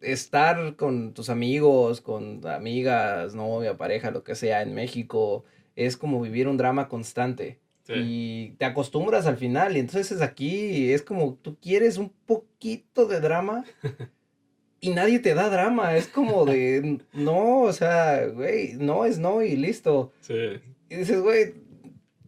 estar 0.00 0.76
con 0.76 1.12
tus 1.12 1.28
amigos, 1.28 2.00
con 2.00 2.46
amigas, 2.46 3.34
novia, 3.34 3.76
pareja, 3.76 4.10
lo 4.10 4.24
que 4.24 4.34
sea 4.34 4.62
en 4.62 4.74
México, 4.74 5.44
es 5.76 5.98
como 5.98 6.18
vivir 6.20 6.48
un 6.48 6.56
drama 6.56 6.88
constante. 6.88 7.60
Sí. 7.84 7.92
Y 7.96 8.50
te 8.58 8.64
acostumbras 8.64 9.26
al 9.26 9.36
final, 9.36 9.76
y 9.76 9.80
entonces 9.80 10.20
aquí 10.22 10.92
es 10.92 11.02
como 11.02 11.34
tú 11.34 11.56
quieres 11.60 11.98
un 11.98 12.10
poquito 12.26 13.06
de 13.06 13.20
drama 13.20 13.64
y 14.80 14.90
nadie 14.90 15.18
te 15.18 15.34
da 15.34 15.48
drama, 15.50 15.96
es 15.96 16.06
como 16.08 16.44
de 16.44 17.00
no, 17.12 17.62
o 17.62 17.72
sea, 17.72 18.26
güey, 18.26 18.74
no 18.74 19.04
es 19.04 19.18
no 19.18 19.42
y 19.42 19.56
listo. 19.56 20.12
Sí. 20.20 20.60
Y 20.88 20.96
dices, 20.96 21.20
güey, 21.20 21.54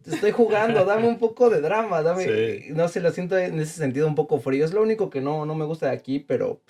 estoy 0.05 0.31
jugando, 0.31 0.85
dame 0.85 1.07
un 1.07 1.17
poco 1.19 1.49
de 1.49 1.61
drama, 1.61 2.01
dame, 2.01 2.23
Sí. 2.25 2.65
no 2.73 2.87
sé, 2.87 2.99
lo 2.99 3.11
siento 3.11 3.37
en 3.37 3.59
ese 3.59 3.73
sentido 3.77 4.07
un 4.07 4.15
poco 4.15 4.39
frío, 4.39 4.65
es 4.65 4.73
lo 4.73 4.81
único 4.81 5.09
que 5.09 5.21
no, 5.21 5.45
no 5.45 5.55
me 5.55 5.65
gusta 5.65 5.87
de 5.87 5.93
aquí, 5.93 6.19
pero 6.19 6.61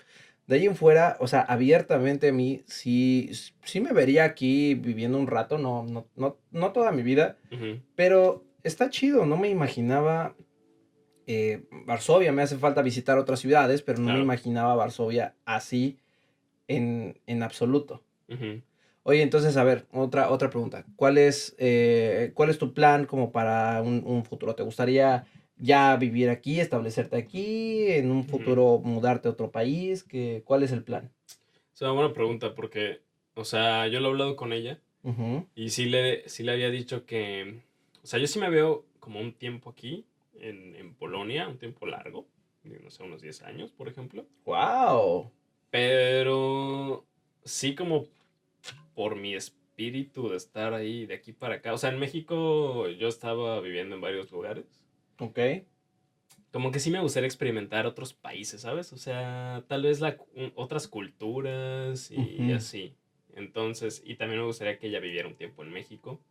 de 0.47 0.57
ahí 0.57 0.65
en 0.67 0.75
fuera, 0.75 1.17
o 1.19 1.27
sea, 1.27 1.41
abiertamente 1.41 2.27
a 2.29 2.31
mí 2.31 2.63
sí, 2.67 3.31
sí 3.63 3.81
me 3.81 3.93
vería 3.93 4.25
aquí 4.25 4.75
viviendo 4.75 5.17
un 5.17 5.25
rato, 5.27 5.57
no, 5.57 5.83
no, 5.83 6.05
no, 6.15 6.37
no 6.51 6.71
toda 6.71 6.91
mi 6.91 7.01
vida. 7.01 7.37
Ujú. 7.51 7.79
Pero 7.95 8.44
está 8.65 8.89
chido, 8.89 9.25
no 9.25 9.37
me 9.37 9.49
imaginaba 9.49 10.35
eh, 11.27 11.63
Varsovia, 11.85 12.31
me 12.31 12.41
hace 12.41 12.57
falta 12.57 12.81
visitar 12.81 13.17
otras 13.17 13.39
ciudades, 13.39 13.81
pero 13.81 13.99
no 13.99 14.13
me 14.13 14.19
imaginaba 14.19 14.75
Varsovia 14.75 15.35
así 15.45 15.97
en, 16.67 17.19
en 17.25 17.43
absoluto. 17.43 18.03
Oye, 19.03 19.21
entonces, 19.21 19.55
a 19.55 19.63
ver, 19.63 19.85
otra, 19.91 20.31
otra 20.31 20.49
pregunta. 20.49 20.83
¿Cuál 20.95 21.17
es, 21.19 21.55
eh, 21.59 22.31
¿Cuál 22.33 22.49
es 22.49 22.57
tu 22.57 22.73
plan 22.73 23.05
como 23.05 23.31
para 23.31 23.81
un, 23.83 24.03
un 24.05 24.25
futuro? 24.25 24.55
¿Te 24.55 24.63
gustaría 24.63 25.25
ya 25.57 25.95
vivir 25.95 26.29
aquí, 26.29 26.59
establecerte 26.59 27.15
aquí, 27.15 27.87
en 27.91 28.11
un 28.11 28.23
futuro 28.25 28.79
mudarte 28.83 29.27
a 29.27 29.31
otro 29.31 29.51
país? 29.51 30.03
¿Qué, 30.03 30.41
¿Cuál 30.43 30.63
es 30.63 30.71
el 30.71 30.83
plan? 30.83 31.11
Es 31.73 31.81
una 31.81 31.91
buena 31.91 32.13
pregunta 32.13 32.55
porque, 32.55 33.01
o 33.35 33.45
sea, 33.45 33.87
yo 33.87 33.99
lo 33.99 34.07
he 34.07 34.11
hablado 34.11 34.35
con 34.35 34.53
ella. 34.53 34.79
Y 35.53 35.69
sí 35.69 35.85
le, 35.85 36.27
sí 36.27 36.41
le 36.41 36.53
había 36.53 36.71
dicho 36.71 37.05
que, 37.05 37.61
o 38.05 38.07
sea, 38.07 38.19
yo 38.19 38.27
sí 38.27 38.37
me 38.37 38.51
veo 38.51 38.85
como 38.99 39.19
un 39.19 39.33
tiempo 39.33 39.71
aquí, 39.71 40.05
en, 40.35 40.75
en 40.75 40.93
Polonia, 40.93 41.47
un 41.47 41.57
tiempo 41.57 41.87
largo, 41.87 42.27
no 42.63 42.91
sé, 42.91 43.01
unos 43.01 43.19
10 43.19 43.41
años, 43.41 43.71
por 43.71 43.87
ejemplo. 43.87 44.27
Wow. 44.45 45.31
Pero 45.71 47.03
sí 47.43 47.73
como 47.73 48.05
por 48.93 49.15
mi 49.15 49.33
espíritu 49.33 50.29
de 50.29 50.37
estar 50.37 50.75
ahí 50.75 51.07
de 51.07 51.15
aquí 51.15 51.33
para 51.33 51.55
acá. 51.55 51.73
O 51.73 51.79
sea, 51.79 51.89
en 51.89 51.97
México 51.97 52.87
yo 52.89 53.07
estaba 53.07 53.59
viviendo 53.59 53.95
en 53.95 54.01
varios 54.01 54.31
lugares. 54.31 54.85
Ok. 55.17 55.39
Como 56.51 56.71
que 56.71 56.79
sí 56.79 56.91
me 56.91 57.01
gustaría 57.01 57.25
experimentar 57.25 57.87
otros 57.87 58.13
países, 58.13 58.61
¿sabes? 58.61 58.93
O 58.93 58.97
sea, 58.97 59.63
tal 59.67 59.81
vez 59.81 59.99
la, 59.99 60.15
otras 60.53 60.87
culturas 60.87 62.11
y 62.11 62.51
así. 62.51 62.93
Entonces, 63.33 64.03
y 64.05 64.13
también 64.13 64.41
me 64.41 64.45
gustaría 64.45 64.77
que 64.77 64.89
ella 64.89 64.99
viviera 64.99 65.27
un 65.27 65.35
tiempo 65.35 65.63
en 65.63 65.71
México 65.71 66.21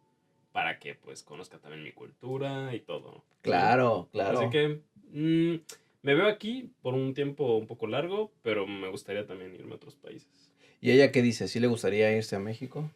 para 0.55 0.79
que 0.79 0.95
pues 0.95 1.25
conozca 1.25 1.59
también 1.59 1.83
mi 1.83 1.91
cultura 1.91 2.73
y 2.77 2.79
todo. 2.79 3.25
Claro, 3.43 4.09
claro. 4.13 4.39
Así 4.39 4.51
que 4.51 4.83
mm, 5.11 5.65
me 6.03 6.15
veo 6.15 6.29
aquí 6.29 6.71
por 6.81 6.95
un 6.95 7.13
tiempo 7.13 7.57
un 7.57 7.67
poco 7.67 7.89
largo, 7.89 8.31
pero 8.45 8.65
me 8.65 8.89
gustaría 8.89 9.27
también 9.27 9.53
irme 9.53 9.73
a 9.73 9.75
otros 9.75 9.97
países. 9.97 10.53
¿Y 10.81 10.93
ella 10.93 11.11
qué 11.11 11.23
dice? 11.23 11.49
¿Sí 11.49 11.59
le 11.59 11.67
gustaría 11.67 12.17
irse 12.17 12.37
a 12.37 12.39
México? 12.39 12.89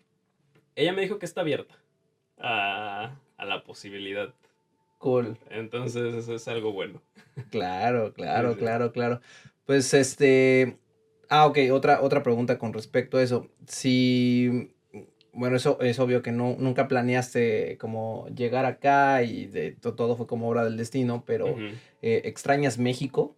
Ella 0.77 0.93
me 0.93 1.03
dijo 1.03 1.19
que 1.19 1.27
está 1.27 1.41
abierta 1.41 1.75
a, 2.39 3.17
a 3.37 3.45
la 3.45 3.65
posibilidad. 3.65 4.33
Cool. 4.99 5.37
Entonces, 5.51 6.15
eso 6.15 6.37
es 6.37 6.47
algo 6.47 6.71
bueno. 6.71 7.03
Claro, 7.51 8.13
claro, 8.15 8.53
sí. 8.53 8.59
claro, 8.61 8.93
claro. 8.93 9.21
Pues 9.67 9.95
este. 9.95 10.79
Ah, 11.29 11.47
ok, 11.47 11.59
otra, 11.73 12.03
otra 12.03 12.23
pregunta 12.23 12.57
con 12.57 12.73
respecto 12.73 13.19
a 13.19 13.23
eso. 13.25 13.49
Si. 13.67 14.77
Bueno, 15.39 15.57
eso 15.57 15.79
es 15.81 15.99
obvio 16.01 16.21
que 16.21 16.33
no, 16.33 16.57
nunca 16.59 16.89
planeaste 16.89 17.79
como 17.79 18.27
llegar 18.35 18.65
acá 18.65 19.23
y 19.23 19.47
de, 19.47 19.73
to- 19.73 19.95
todo 19.95 20.17
fue 20.17 20.27
como 20.27 20.49
obra 20.49 20.65
del 20.65 20.77
destino, 20.77 21.23
pero 21.27 21.57
eh, 22.03 22.23
¿extrañas 22.25 22.77
México? 22.79 23.37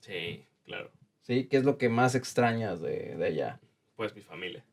Sí, 0.00 0.44
claro. 0.64 0.90
¿Sí? 1.22 1.44
¿Qué 1.44 1.58
es 1.58 1.64
lo 1.64 1.78
que 1.78 1.88
más 1.88 2.14
extrañas 2.14 2.80
de, 2.80 3.14
de 3.16 3.24
allá? 3.26 3.60
Pues 3.96 4.14
mi 4.14 4.22
familia. 4.22 4.64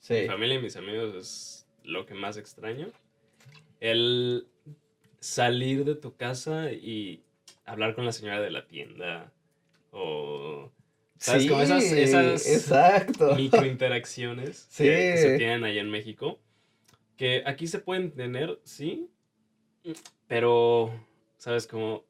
Sí. 0.00 0.14
Mi 0.22 0.26
familia 0.26 0.56
y 0.58 0.62
mis 0.62 0.76
amigos 0.76 1.14
es 1.14 1.66
lo 1.82 2.06
que 2.06 2.14
más 2.14 2.36
extraño. 2.36 2.88
El 3.80 4.46
salir 5.20 5.84
de 5.84 5.94
tu 5.94 6.16
casa 6.16 6.72
y 6.72 7.22
hablar 7.64 7.94
con 7.94 8.04
la 8.04 8.12
señora 8.12 8.40
de 8.40 8.50
la 8.50 8.66
tienda 8.66 9.32
o 9.90 10.70
¿Sabes? 11.24 11.46
Como 11.48 11.62
esas- 11.62 11.84
Sí, 11.88 12.00
esas 12.00 12.46
exacto. 12.46 13.34
microinteracciones 13.34 14.66
Sí. 14.70 14.84
que, 14.84 14.90
que 14.90 15.16
se 15.18 15.38
tienen 15.38 15.64
allá 15.64 15.80
en 15.80 15.90
México. 15.90 16.38
Que 17.16 17.42
aquí 17.46 17.66
se 17.66 17.78
pueden 17.78 18.10
tener, 18.12 18.60
sí, 18.64 19.08
pero, 20.26 20.90
¿sabes? 21.36 21.66
Como 21.66 22.04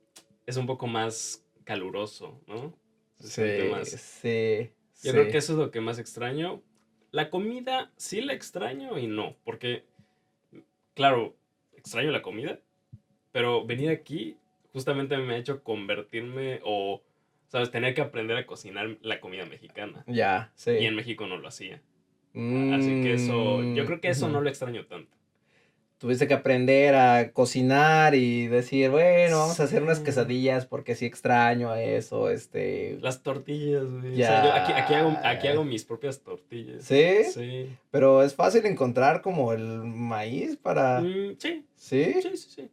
es 0.46 0.56
un 0.56 0.66
poco 0.66 0.86
más 0.86 1.44
caluroso, 1.64 2.40
¿no? 2.46 2.74
Se 3.18 3.62
Sí, 3.62 3.68
más. 3.70 3.88
sí, 3.88 4.70
Yo 5.02 5.12
creo 5.12 5.24
sí. 5.26 5.30
que 5.30 5.38
eso 5.38 5.52
es 5.52 5.58
lo 5.58 5.70
que 5.70 5.80
más 5.80 5.98
extraño. 5.98 6.62
La 7.10 7.30
comida 7.30 7.92
sí 7.96 8.20
la 8.20 8.32
extraño 8.32 8.98
y 8.98 9.06
no, 9.06 9.36
porque, 9.44 9.84
claro, 10.94 11.36
extraño 11.72 12.10
la 12.10 12.22
comida, 12.22 12.60
pero 13.32 13.64
venir 13.64 13.90
aquí 13.90 14.36
justamente 14.72 15.16
me 15.18 15.34
ha 15.34 15.38
hecho 15.38 15.62
convertirme 15.62 16.60
o, 16.64 17.02
¿sabes? 17.54 17.70
Tener 17.70 17.94
que 17.94 18.00
aprender 18.00 18.36
a 18.36 18.46
cocinar 18.46 18.96
la 19.02 19.20
comida 19.20 19.44
mexicana. 19.46 20.02
Ya, 20.08 20.50
sí. 20.56 20.72
Y 20.72 20.86
en 20.86 20.96
México 20.96 21.24
no 21.28 21.36
lo 21.36 21.46
hacía. 21.46 21.80
Así 22.34 23.00
que 23.04 23.14
eso, 23.14 23.62
yo 23.74 23.86
creo 23.86 24.00
que 24.00 24.08
eso 24.08 24.28
Mm, 24.28 24.32
no 24.32 24.40
lo 24.40 24.48
extraño 24.48 24.84
tanto. 24.86 25.16
Tuviste 25.98 26.26
que 26.26 26.34
aprender 26.34 26.96
a 26.96 27.30
cocinar 27.30 28.16
y 28.16 28.48
decir, 28.48 28.90
bueno, 28.90 29.38
vamos 29.38 29.60
a 29.60 29.62
hacer 29.62 29.84
unas 29.84 30.00
quesadillas 30.00 30.66
porque 30.66 30.96
sí 30.96 31.06
extraño 31.06 31.72
eso, 31.76 32.28
este... 32.30 32.98
Las 33.00 33.22
tortillas, 33.22 33.84
güey. 33.84 34.14
O 34.14 34.16
sea, 34.16 34.44
yo 34.44 34.52
aquí, 34.52 34.72
aquí 34.72 34.94
hago, 34.94 35.16
aquí 35.22 35.44
Ya. 35.46 35.52
hago 35.52 35.64
mis 35.64 35.84
propias 35.84 36.20
tortillas. 36.22 36.82
¿Sí? 36.82 37.22
Sí. 37.32 37.68
Pero 37.92 38.24
es 38.24 38.34
fácil 38.34 38.66
encontrar 38.66 39.22
como 39.22 39.52
el 39.52 39.62
maíz 39.84 40.56
para... 40.56 41.00
Mm, 41.02 41.36
sí, 41.38 41.64
¿Sí? 41.76 42.14
sí, 42.20 42.36
sí, 42.36 42.48
sí. 42.50 42.70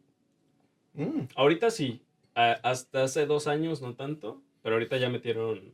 Mm, 0.94 1.28
Ahorita 1.36 1.70
sí. 1.70 2.02
A- 2.34 2.58
hasta 2.64 3.04
hace 3.04 3.26
dos 3.26 3.46
años 3.46 3.80
no 3.80 3.94
tanto, 3.94 4.42
pero 4.62 4.76
ahorita 4.76 4.96
ya 4.96 5.08
metieron 5.08 5.72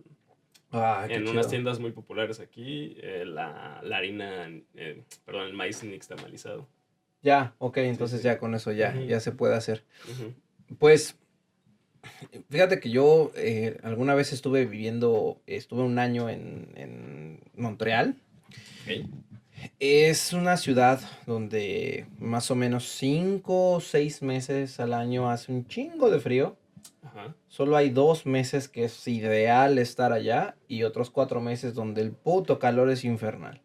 Ah, 0.70 1.06
en 1.08 1.20
chido. 1.20 1.32
unas 1.32 1.48
tiendas 1.48 1.80
muy 1.80 1.92
populares 1.92 2.40
aquí 2.40 2.96
eh, 3.00 3.24
la, 3.26 3.80
la 3.82 3.96
harina, 3.96 4.50
eh, 4.74 5.02
perdón, 5.24 5.46
el 5.46 5.54
maíz 5.54 5.82
nixtamalizado. 5.82 6.68
Ya, 7.22 7.54
ok, 7.58 7.78
entonces 7.78 8.20
sí. 8.20 8.26
ya 8.26 8.38
con 8.38 8.54
eso 8.54 8.70
ya, 8.72 8.94
ya 8.94 9.18
se 9.20 9.32
puede 9.32 9.54
hacer. 9.54 9.82
Pues, 10.78 11.16
fíjate 12.50 12.80
que 12.80 12.90
yo 12.90 13.32
eh, 13.34 13.78
alguna 13.82 14.14
vez 14.14 14.32
estuve 14.34 14.66
viviendo, 14.66 15.40
estuve 15.46 15.82
un 15.82 15.98
año 15.98 16.28
en, 16.28 16.68
en 16.76 17.40
Montreal. 17.56 18.16
Es 19.80 20.32
una 20.32 20.56
ciudad 20.56 21.00
donde 21.26 22.06
más 22.18 22.50
o 22.50 22.54
menos 22.54 22.84
cinco 22.88 23.72
o 23.72 23.80
seis 23.80 24.22
meses 24.22 24.78
al 24.80 24.92
año 24.92 25.30
hace 25.30 25.50
un 25.50 25.66
chingo 25.66 26.10
de 26.10 26.20
frío. 26.20 26.56
Ajá. 27.02 27.34
Solo 27.48 27.76
hay 27.76 27.90
dos 27.90 28.26
meses 28.26 28.68
que 28.68 28.84
es 28.84 29.08
ideal 29.08 29.78
estar 29.78 30.12
allá 30.12 30.56
y 30.66 30.82
otros 30.82 31.10
cuatro 31.10 31.40
meses 31.40 31.74
donde 31.74 32.02
el 32.02 32.12
puto 32.12 32.58
calor 32.58 32.90
es 32.90 33.04
infernal. 33.04 33.62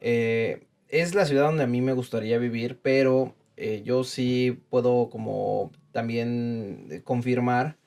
Eh, 0.00 0.66
es 0.88 1.14
la 1.14 1.24
ciudad 1.24 1.46
donde 1.46 1.64
a 1.64 1.66
mí 1.66 1.80
me 1.80 1.94
gustaría 1.94 2.36
vivir, 2.38 2.78
pero 2.82 3.34
eh, 3.56 3.82
yo 3.84 4.04
sí 4.04 4.60
puedo 4.68 5.08
como 5.08 5.70
también 5.92 6.88
eh, 6.90 7.02
confirmar 7.02 7.78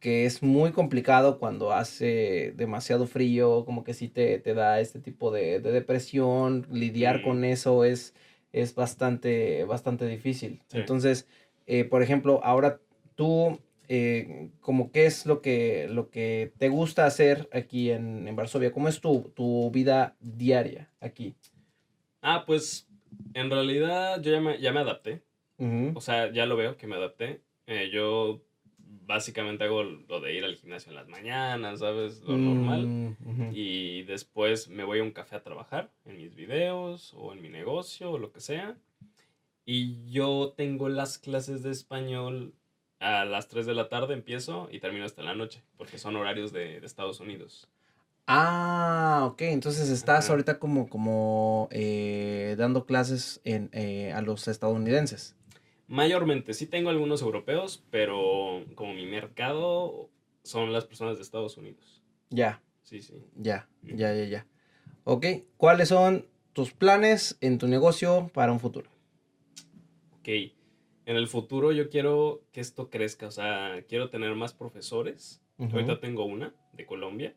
que 0.00 0.26
es 0.26 0.42
muy 0.42 0.70
complicado 0.70 1.38
cuando 1.38 1.72
hace 1.72 2.54
demasiado 2.56 3.06
frío, 3.06 3.64
como 3.64 3.82
que 3.82 3.94
sí 3.94 4.08
te, 4.08 4.38
te 4.38 4.54
da 4.54 4.80
este 4.80 5.00
tipo 5.00 5.30
de, 5.32 5.58
de 5.60 5.72
depresión, 5.72 6.66
lidiar 6.70 7.18
Mm. 7.18 7.22
con 7.24 7.44
eso 7.44 7.84
es, 7.84 8.14
es 8.52 8.74
bastante, 8.74 9.64
bastante 9.64 10.06
difícil. 10.06 10.62
Sí. 10.68 10.78
Entonces, 10.78 11.26
eh, 11.66 11.84
por 11.84 12.02
ejemplo, 12.02 12.40
ahora 12.44 12.80
tú, 13.16 13.58
eh, 13.88 14.50
como 14.60 14.92
qué 14.92 15.06
es 15.06 15.26
lo 15.26 15.40
que, 15.40 15.88
lo 15.88 16.10
que 16.10 16.52
te 16.58 16.68
gusta 16.68 17.06
hacer 17.06 17.48
aquí 17.52 17.90
en, 17.90 18.28
en 18.28 18.36
Varsovia, 18.36 18.72
¿cómo 18.72 18.88
es 18.88 19.00
tu, 19.00 19.32
tu 19.34 19.70
vida 19.70 20.16
diaria 20.20 20.90
aquí? 21.00 21.34
Ah, 22.20 22.44
pues 22.46 22.88
en 23.34 23.50
realidad 23.50 24.20
yo 24.22 24.32
ya 24.32 24.40
me, 24.40 24.60
ya 24.60 24.72
me 24.72 24.80
adapté. 24.80 25.22
O 25.94 26.00
sea, 26.00 26.30
ya 26.30 26.46
lo 26.46 26.56
veo 26.56 26.76
que 26.76 26.86
me 26.86 26.94
adapté. 26.94 27.42
Eh, 27.66 27.90
yo 27.92 28.44
básicamente 28.78 29.64
hago 29.64 29.82
lo 29.82 30.20
de 30.20 30.34
ir 30.34 30.44
al 30.44 30.54
gimnasio 30.54 30.90
en 30.90 30.96
las 30.96 31.08
mañanas, 31.08 31.80
¿sabes? 31.80 32.22
Lo 32.22 32.36
normal. 32.36 32.86
Mm. 32.86 33.50
Y 33.52 34.02
después 34.04 34.68
me 34.68 34.84
voy 34.84 35.00
a 35.00 35.02
un 35.02 35.10
café 35.10 35.34
a 35.34 35.42
trabajar 35.42 35.90
en 36.04 36.16
mis 36.18 36.36
videos 36.36 37.12
o 37.14 37.32
en 37.32 37.42
mi 37.42 37.48
negocio 37.48 38.12
o 38.12 38.18
lo 38.18 38.30
que 38.30 38.40
sea. 38.40 38.76
Y 39.64 40.08
yo 40.10 40.54
tengo 40.56 40.88
las 40.88 41.18
clases 41.18 41.64
de 41.64 41.72
español 41.72 42.54
a 43.00 43.24
las 43.24 43.48
3 43.48 43.66
de 43.66 43.74
la 43.74 43.88
tarde, 43.88 44.14
empiezo 44.14 44.68
y 44.70 44.80
termino 44.80 45.04
hasta 45.04 45.22
la 45.22 45.34
noche, 45.34 45.62
porque 45.76 45.98
son 45.98 46.16
horarios 46.16 46.52
de, 46.52 46.80
de 46.80 46.86
Estados 46.86 47.20
Unidos. 47.20 47.68
Ah, 48.26 49.22
ok, 49.24 49.40
entonces 49.42 49.88
estás 49.88 50.24
Ajá. 50.26 50.32
ahorita 50.32 50.58
como, 50.58 50.88
como 50.88 51.68
eh, 51.70 52.56
dando 52.58 52.84
clases 52.84 53.40
en, 53.44 53.70
eh, 53.72 54.12
a 54.12 54.20
los 54.20 54.48
estadounidenses. 54.48 55.34
Mayormente, 55.86 56.52
sí 56.52 56.66
tengo 56.66 56.90
algunos 56.90 57.22
europeos, 57.22 57.82
pero 57.90 58.64
como 58.74 58.92
mi 58.92 59.06
mercado 59.06 60.10
son 60.42 60.72
las 60.72 60.84
personas 60.84 61.16
de 61.16 61.22
Estados 61.22 61.56
Unidos. 61.56 62.02
Ya, 62.30 62.60
Sí, 62.82 63.00
sí. 63.00 63.14
ya, 63.36 63.68
ya, 63.82 64.14
ya, 64.14 64.24
ya. 64.24 64.46
Ok, 65.04 65.24
¿cuáles 65.56 65.88
son 65.88 66.26
tus 66.52 66.72
planes 66.72 67.38
en 67.40 67.56
tu 67.56 67.66
negocio 67.68 68.30
para 68.34 68.52
un 68.52 68.60
futuro? 68.60 68.90
Ok, 70.20 70.28
en 71.08 71.16
el 71.16 71.26
futuro 71.26 71.72
yo 71.72 71.88
quiero 71.88 72.42
que 72.52 72.60
esto 72.60 72.90
crezca, 72.90 73.26
o 73.26 73.30
sea, 73.30 73.82
quiero 73.88 74.10
tener 74.10 74.34
más 74.34 74.52
profesores. 74.52 75.42
Ahorita 75.58 76.00
tengo 76.00 76.24
una 76.26 76.54
de 76.74 76.84
Colombia. 76.84 77.34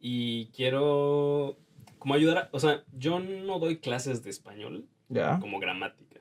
Y 0.00 0.46
quiero 0.48 1.56
como 1.98 2.14
ayudar, 2.14 2.38
a- 2.38 2.48
o 2.52 2.58
sea, 2.60 2.84
yo 2.92 3.20
no 3.20 3.60
doy 3.60 3.78
clases 3.78 4.22
de 4.24 4.30
español 4.30 4.86
Ya. 5.08 5.38
como 5.40 5.60
gramática. 5.60 6.20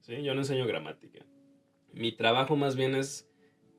¿sí? 0.00 0.22
Yo 0.22 0.34
no 0.34 0.40
enseño 0.40 0.66
gramática. 0.66 1.24
Mi 1.92 2.12
trabajo 2.12 2.54
más 2.56 2.76
bien 2.76 2.94
es 2.94 3.28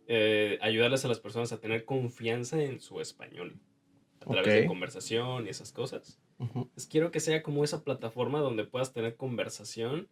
eh, 0.08 0.60
ayudarles 0.62 1.06
a 1.06 1.08
las 1.08 1.22
personas 1.22 1.54
a 1.54 1.62
tener 1.62 1.86
confianza 1.86 2.62
en 2.62 2.82
su 2.82 3.00
español. 3.00 3.58
A 4.20 4.26
través 4.26 4.54
de 4.54 4.66
conversación 4.66 5.46
y 5.48 5.50
esas 5.50 5.72
cosas. 5.72 6.20
Ujú. 6.40 6.70
Pues 6.74 6.86
quiero 6.86 7.12
que 7.12 7.22
sea 7.22 7.42
como 7.44 7.64
esa 7.64 7.86
plataforma 7.86 8.40
donde 8.42 8.66
puedas 8.66 8.92
tener 8.92 9.16
conversación 9.16 10.10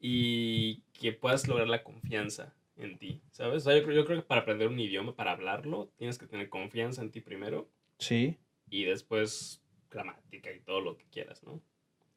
y 0.00 0.82
que 0.92 1.12
puedas 1.12 1.46
lograr 1.48 1.68
la 1.68 1.82
confianza 1.82 2.54
en 2.76 2.98
ti, 2.98 3.20
¿sabes? 3.32 3.56
O 3.66 3.70
sea, 3.70 3.76
yo, 3.78 3.82
creo, 3.84 3.96
yo 3.96 4.04
creo 4.04 4.18
que 4.20 4.26
para 4.26 4.42
aprender 4.42 4.68
un 4.68 4.78
idioma, 4.78 5.14
para 5.16 5.32
hablarlo, 5.32 5.90
tienes 5.96 6.18
que 6.18 6.26
tener 6.26 6.48
confianza 6.48 7.02
en 7.02 7.10
ti 7.10 7.20
primero 7.20 7.68
Sí. 7.98 8.38
y 8.70 8.84
después 8.84 9.60
gramática 9.90 10.52
y 10.52 10.60
todo 10.60 10.80
lo 10.80 10.96
que 10.96 11.04
quieras, 11.10 11.42
¿no? 11.42 11.60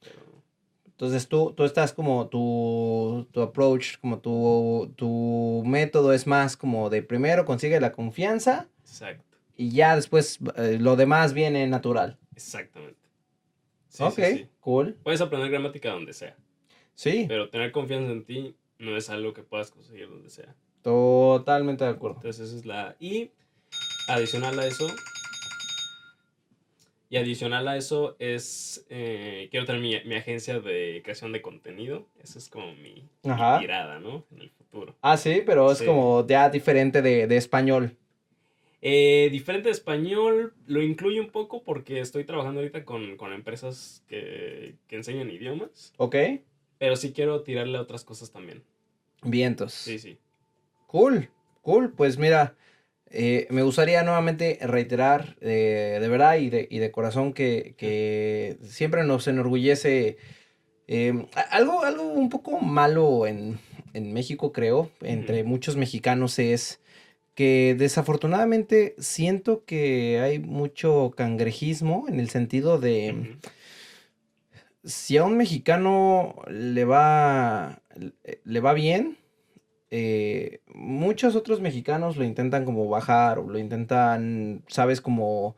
Pero, 0.02 0.44
Entonces 0.86 1.28
tú, 1.28 1.54
tú 1.56 1.64
estás 1.64 1.94
como 1.94 2.28
tu, 2.28 3.28
tu 3.32 3.42
approach, 3.42 3.98
como 4.00 4.20
tu, 4.20 4.94
tu 4.96 5.64
método 5.66 6.14
es 6.14 6.28
más 6.28 6.56
como 6.56 6.90
de 6.92 7.02
primero 7.02 7.46
consigue 7.46 7.80
la 7.80 7.92
confianza. 7.92 8.68
Exacto. 8.82 9.38
Y 9.58 9.72
ya 9.72 9.96
después 9.96 10.40
eh, 10.58 10.78
lo 10.80 10.96
demás 10.96 11.34
viene 11.34 11.66
natural. 11.66 12.20
Exactamente. 12.36 13.00
ok, 14.00 14.20
cool. 14.60 14.94
Puedes 15.04 15.22
aprender 15.22 15.50
gramática 15.50 15.90
donde 15.92 16.14
sea. 16.14 16.36
Sí. 17.02 17.26
Pero 17.28 17.50
tener 17.50 17.72
confianza 17.72 18.12
en 18.12 18.26
ti 18.26 18.56
no 18.78 18.96
es 18.96 19.10
algo 19.10 19.34
que 19.34 19.42
puedas 19.42 19.72
conseguir 19.72 20.08
donde 20.08 20.30
sea. 20.30 20.54
Totalmente 20.84 21.84
de 21.84 21.90
acuerdo. 21.90 22.18
Entonces 22.18 22.50
esa 22.50 22.58
es 22.58 22.66
la... 22.68 22.96
Y 23.00 23.32
adicional 24.08 24.60
a 24.60 24.68
eso... 24.68 24.86
Y 27.10 27.18
adicional 27.18 27.68
a 27.68 27.76
eso 27.76 28.16
es... 28.20 28.86
Eh, 28.92 29.48
quiero 29.50 29.66
tener 29.66 29.82
mi, 29.82 30.00
mi, 30.08 30.14
agencia 30.14 30.60
de 30.60 31.02
creación 31.04 31.32
de 31.32 31.42
contenido. 31.42 32.06
Esa 32.22 32.38
es 32.38 32.50
como 32.50 32.68
mi, 32.76 33.10
mi 33.24 33.60
tirada, 33.60 34.00
¿no? 34.00 34.24
En 34.32 34.42
el 34.42 34.52
futuro. 34.52 34.96
Ah, 35.02 35.18
sí, 35.18 35.42
pero 35.44 35.72
es 35.72 35.82
como 35.82 36.28
ya 36.28 36.52
diferente 36.52 37.02
de, 37.02 37.26
de 37.26 37.36
español. 37.36 37.98
Eh, 38.84 39.30
diferente 39.32 39.70
de 39.70 39.74
español, 39.74 40.54
lo 40.68 40.84
incluye 40.84 41.20
un 41.20 41.32
poco 41.32 41.64
porque 41.64 42.00
estoy 42.00 42.26
trabajando 42.26 42.60
ahorita 42.60 42.86
con, 42.86 43.18
con 43.18 43.34
empresas 43.34 44.06
que, 44.08 44.76
que, 44.88 44.98
enseñan 44.98 45.32
idiomas. 45.32 45.96
Ok. 45.98 46.16
Pero 46.82 46.96
sí 46.96 47.14
quiero 47.14 47.44
tirarle 47.44 47.78
a 47.78 47.82
otras 47.82 48.04
cosas 48.04 48.32
también. 48.32 48.64
Vientos. 49.22 49.72
Sí, 49.72 50.00
sí. 50.00 50.18
Cool, 50.88 51.30
cool. 51.62 51.94
Pues 51.94 52.18
mira, 52.18 52.56
eh, 53.12 53.46
me 53.52 53.62
gustaría 53.62 54.02
nuevamente 54.02 54.58
reiterar 54.64 55.38
eh, 55.42 56.00
de 56.02 56.08
verdad 56.08 56.38
y 56.38 56.50
de, 56.50 56.68
y 56.72 56.80
de 56.80 56.90
corazón 56.90 57.34
que, 57.34 57.76
que, 57.78 58.58
siempre 58.64 59.04
nos 59.04 59.28
enorgullece 59.28 60.18
eh, 60.88 61.28
algo, 61.52 61.84
algo 61.84 62.02
un 62.02 62.30
poco 62.30 62.60
malo 62.60 63.28
en, 63.28 63.60
en 63.94 64.12
México, 64.12 64.52
creo, 64.52 64.90
entre 65.02 65.44
muchos 65.44 65.78
mexicanos 65.78 66.40
es 66.40 66.82
que 67.36 67.76
desafortunadamente 67.78 68.96
siento 68.98 69.66
que 69.66 70.20
hay 70.20 70.40
mucho 70.40 71.14
cangrejismo 71.16 72.06
en 72.08 72.20
el 72.20 72.32
sentido 72.32 72.80
de 72.80 73.38
si 74.84 75.18
a 75.18 75.24
un 75.24 75.38
mexicano 75.38 76.36
le 76.48 76.86
va 76.86 77.82
le 78.44 78.60
va 78.60 78.74
bien 78.74 79.18
eh, 79.90 80.62
muchos 80.74 81.36
otros 81.36 81.60
mexicanos 81.62 82.18
lo 82.18 82.24
intentan 82.24 82.66
como 82.66 82.88
bajar 82.88 83.40
o 83.40 83.50
lo 83.50 83.60
intentan 83.60 84.64
sabes 84.68 85.02
como 85.02 85.56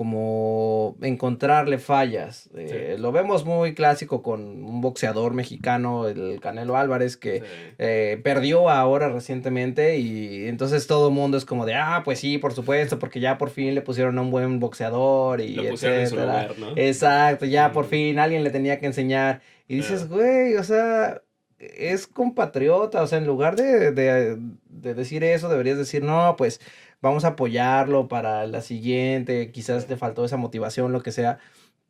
como 0.00 0.96
encontrarle 1.02 1.76
fallas. 1.76 2.48
Eh, 2.56 2.96
lo 2.98 3.12
vemos 3.12 3.44
muy 3.44 3.74
clásico 3.74 4.22
con 4.22 4.64
un 4.64 4.80
boxeador 4.80 5.34
mexicano, 5.34 6.08
el 6.08 6.40
Canelo 6.40 6.78
Álvarez, 6.78 7.18
que 7.18 7.42
eh, 7.76 8.18
perdió 8.24 8.70
ahora 8.70 9.10
recientemente 9.10 9.98
y 9.98 10.48
entonces 10.48 10.86
todo 10.86 11.08
el 11.08 11.14
mundo 11.14 11.36
es 11.36 11.44
como 11.44 11.66
de, 11.66 11.74
ah, 11.74 12.00
pues 12.02 12.18
sí, 12.18 12.38
por 12.38 12.54
supuesto, 12.54 12.98
porque 12.98 13.20
ya 13.20 13.36
por 13.36 13.50
fin 13.50 13.74
le 13.74 13.82
pusieron 13.82 14.16
a 14.16 14.22
un 14.22 14.30
buen 14.30 14.58
boxeador 14.58 15.42
y 15.42 15.58
etcétera. 15.58 16.48
Exacto, 16.76 17.44
ya 17.44 17.70
por 17.70 17.84
fin 17.84 18.18
alguien 18.18 18.42
le 18.42 18.48
tenía 18.48 18.78
que 18.78 18.86
enseñar. 18.86 19.42
Y 19.68 19.76
dices, 19.76 20.08
güey, 20.08 20.56
o 20.56 20.64
sea, 20.64 21.20
es 21.58 22.06
compatriota, 22.06 23.02
o 23.02 23.06
sea, 23.06 23.18
en 23.18 23.26
lugar 23.26 23.54
de, 23.54 23.92
de, 23.92 24.38
de 24.64 24.94
decir 24.94 25.22
eso, 25.24 25.50
deberías 25.50 25.76
decir, 25.76 26.02
no, 26.02 26.36
pues 26.38 26.58
vamos 27.02 27.24
a 27.24 27.28
apoyarlo 27.28 28.08
para 28.08 28.46
la 28.46 28.60
siguiente, 28.62 29.50
quizás 29.52 29.86
te 29.86 29.96
faltó 29.96 30.24
esa 30.24 30.36
motivación, 30.36 30.92
lo 30.92 31.02
que 31.02 31.12
sea. 31.12 31.38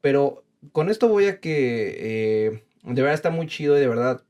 Pero 0.01 0.44
con 0.73 0.90
esto 0.90 1.09
voy 1.09 1.27
a 1.27 1.40
que 1.40 2.46
eh, 2.46 2.64
de 2.85 3.03
verdad 3.03 3.14
está 3.14 3.31
muy 3.31 3.46
chido 3.46 3.77
y 3.77 3.81
de 3.81 3.88
verdad 3.88 4.23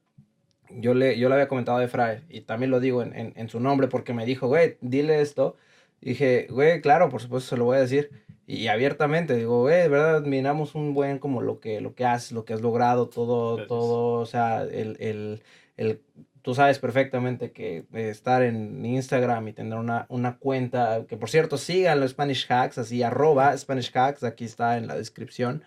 yo 0.71 0.95
le, 0.95 1.19
yo 1.19 1.29
le 1.29 1.35
había 1.35 1.49
comentado 1.49 1.79
a 1.79 1.85
Efraín 1.85 2.23
y 2.29 2.43
también 2.43 2.71
lo 2.71 2.81
digo 2.81 3.03
en, 3.03 3.33
en, 3.37 3.49
su 3.49 3.61
nombre 3.61 3.89
porque 3.89 4.15
me 4.15 4.27
dijo, 4.27 4.47
güey, 4.49 4.77
dile 4.81 5.21
esto. 5.21 5.57
dije, 6.01 6.47
güey, 6.51 6.81
claro, 6.81 7.09
por 7.09 7.21
supuesto 7.21 7.51
se 7.51 7.57
lo 7.57 7.65
voy 7.65 7.79
a 7.79 7.81
decir. 7.81 8.11
Y 8.47 8.67
abiertamente 8.69 9.37
digo, 9.37 9.61
güey, 9.63 9.83
de 9.83 9.89
verdad 9.89 10.17
admiramos 10.17 10.75
un 10.75 10.95
buen 10.95 11.19
como 11.19 11.41
lo 11.43 11.61
que, 11.61 11.81
lo 11.81 11.95
que 11.95 12.05
has, 12.05 12.33
lo 12.33 12.45
que 12.45 12.53
has 12.55 12.61
logrado, 12.63 13.09
todo, 13.09 13.67
todo, 13.67 14.21
o 14.21 14.27
sea, 14.27 14.63
el, 14.65 14.97
el, 15.01 15.43
el 15.77 16.01
tú 16.43 16.55
sabes 16.55 16.79
perfectamente 16.79 17.53
que 17.53 17.85
estar 17.93 18.43
en 18.43 18.85
Instagram 18.85 19.49
y 19.49 19.53
tener 19.53 19.79
una, 19.79 20.07
una 20.09 20.39
cuenta, 20.39 21.05
que 21.09 21.17
por 21.17 21.31
cierto, 21.31 21.59
sigan 21.59 22.01
los 22.01 22.13
Spanish 22.13 22.47
Hacks, 22.51 22.79
así 22.79 23.03
arroba 23.03 23.57
Spanish 23.57 23.91
Hacks, 23.95 24.25
aquí 24.25 24.45
está 24.45 24.79
en 24.79 24.87
la 24.87 24.97
descripción, 24.97 25.63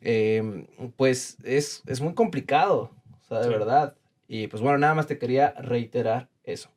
em, 0.00 0.66
pues 0.96 1.38
es, 1.44 1.82
es, 1.86 2.00
muy 2.00 2.14
complicado, 2.14 2.90
o 3.20 3.24
sea, 3.24 3.40
de 3.40 3.48
verdad. 3.48 3.96
Y 4.28 4.46
pues 4.46 4.62
bueno, 4.62 4.78
nada 4.78 4.94
más 4.94 5.06
te 5.06 5.18
quería 5.18 5.52
reiterar 5.58 6.28
eso. 6.44 6.70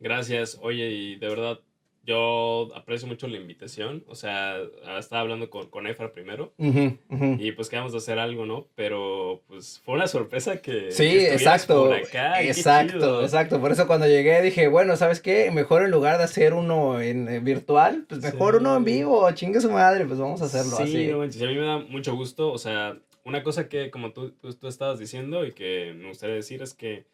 Gracias, 0.00 0.58
oye, 0.60 0.90
y 0.90 1.16
de 1.16 1.28
verdad 1.28 1.60
yo 2.04 2.68
aprecio 2.74 3.06
mucho 3.06 3.28
la 3.28 3.36
invitación. 3.36 4.04
O 4.08 4.14
sea, 4.14 4.56
estaba 4.98 5.22
hablando 5.22 5.50
con, 5.50 5.68
con 5.68 5.86
Efra 5.86 6.12
primero. 6.12 6.52
Y 6.58 7.52
pues 7.52 7.68
quedamos 7.68 7.92
de 7.92 7.98
hacer 7.98 8.18
algo, 8.18 8.44
¿no? 8.44 8.66
Pero 8.74 9.42
pues 9.46 9.80
fue 9.84 9.94
una 9.94 10.06
sorpresa 10.06 10.60
que. 10.60 10.90
Sí, 10.90 11.18
exacto. 11.18 11.94
exacto, 11.94 13.22
exacto. 13.22 13.60
Por 13.60 13.72
eso 13.72 13.86
cuando 13.86 14.06
llegué 14.06 14.42
dije, 14.42 14.68
bueno, 14.68 14.96
¿sabes 14.96 15.20
qué? 15.20 15.50
Mejor 15.50 15.84
en 15.84 15.90
lugar 15.90 16.18
de 16.18 16.24
hacer 16.24 16.54
uno 16.54 17.00
en, 17.00 17.44
virtual, 17.44 18.04
pues 18.08 18.20
mejor 18.20 18.56
uno 18.56 18.76
en 18.76 18.84
vivo. 18.84 19.30
Chingue 19.32 19.60
su 19.60 19.70
madre, 19.70 20.04
pues 20.04 20.18
vamos 20.18 20.42
a 20.42 20.46
hacerlo 20.46 20.76
sí, 20.76 20.82
así. 20.82 21.38
Sí, 21.38 21.44
a 21.44 21.48
mí 21.48 21.54
me 21.54 21.66
da 21.66 21.78
mucho 21.78 22.16
gusto. 22.16 22.52
O 22.52 22.58
sea, 22.58 22.96
una 23.24 23.44
cosa 23.44 23.68
que, 23.68 23.90
como 23.90 24.12
tú, 24.12 24.32
tú, 24.32 24.66
estabas 24.66 24.98
diciendo 24.98 25.46
y 25.46 25.52
que 25.52 25.94
me 25.96 26.08
gustaría 26.08 26.34
decir 26.34 26.62
es 26.62 26.74
que 26.74 27.04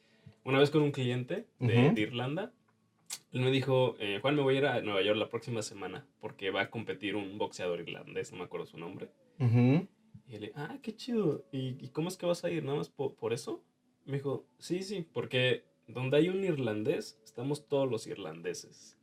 una 0.45 0.59
vez 0.59 0.71
con 0.71 0.81
un 0.81 0.93
cliente 0.93 1.45
de, 1.59 1.91
de 1.91 2.01
Irlanda 2.01 2.53
él 3.33 3.41
me 3.41 3.51
dijo, 3.51 3.97
eh, 3.99 4.19
Juan, 4.21 4.37
me 4.37 4.43
voy 4.43 4.57
a 4.57 4.59
ir 4.59 4.67
a 4.67 4.81
Nueva 4.81 5.03
York 5.03 5.19
la 5.19 5.29
próxima 5.29 5.63
semana 5.63 6.07
porque 6.21 6.51
va 6.51 6.63
a 6.63 6.71
competir 6.71 7.15
un 7.17 7.39
boxeador 7.39 7.81
irlandés, 7.81 8.33
no 8.33 8.39
me 8.39 8.45
acuerdo 8.45 8.67
su 8.67 8.79
nombre. 8.79 9.11
Y 10.29 10.35
él, 10.35 10.53
ah, 10.57 10.79
qué 10.83 10.95
chido. 10.95 11.45
¿Y, 11.53 11.89
cómo 11.89 12.09
es 12.09 12.17
que 12.17 12.27
vas 12.27 12.45
a 12.45 12.51
ir? 12.51 12.65
¿Nada 12.65 12.79
más 12.79 12.89
por, 12.89 13.33
eso? 13.33 13.63
Me 14.05 14.17
dijo, 14.17 14.47
sí, 14.59 14.83
sí, 14.83 15.07
porque 15.13 15.65
donde 15.87 16.17
hay 16.19 16.29
un 16.29 16.43
irlandés, 16.43 17.19
estamos 17.25 17.67
todos 17.69 17.91
los 17.91 18.07
irlandeses. 18.07 18.99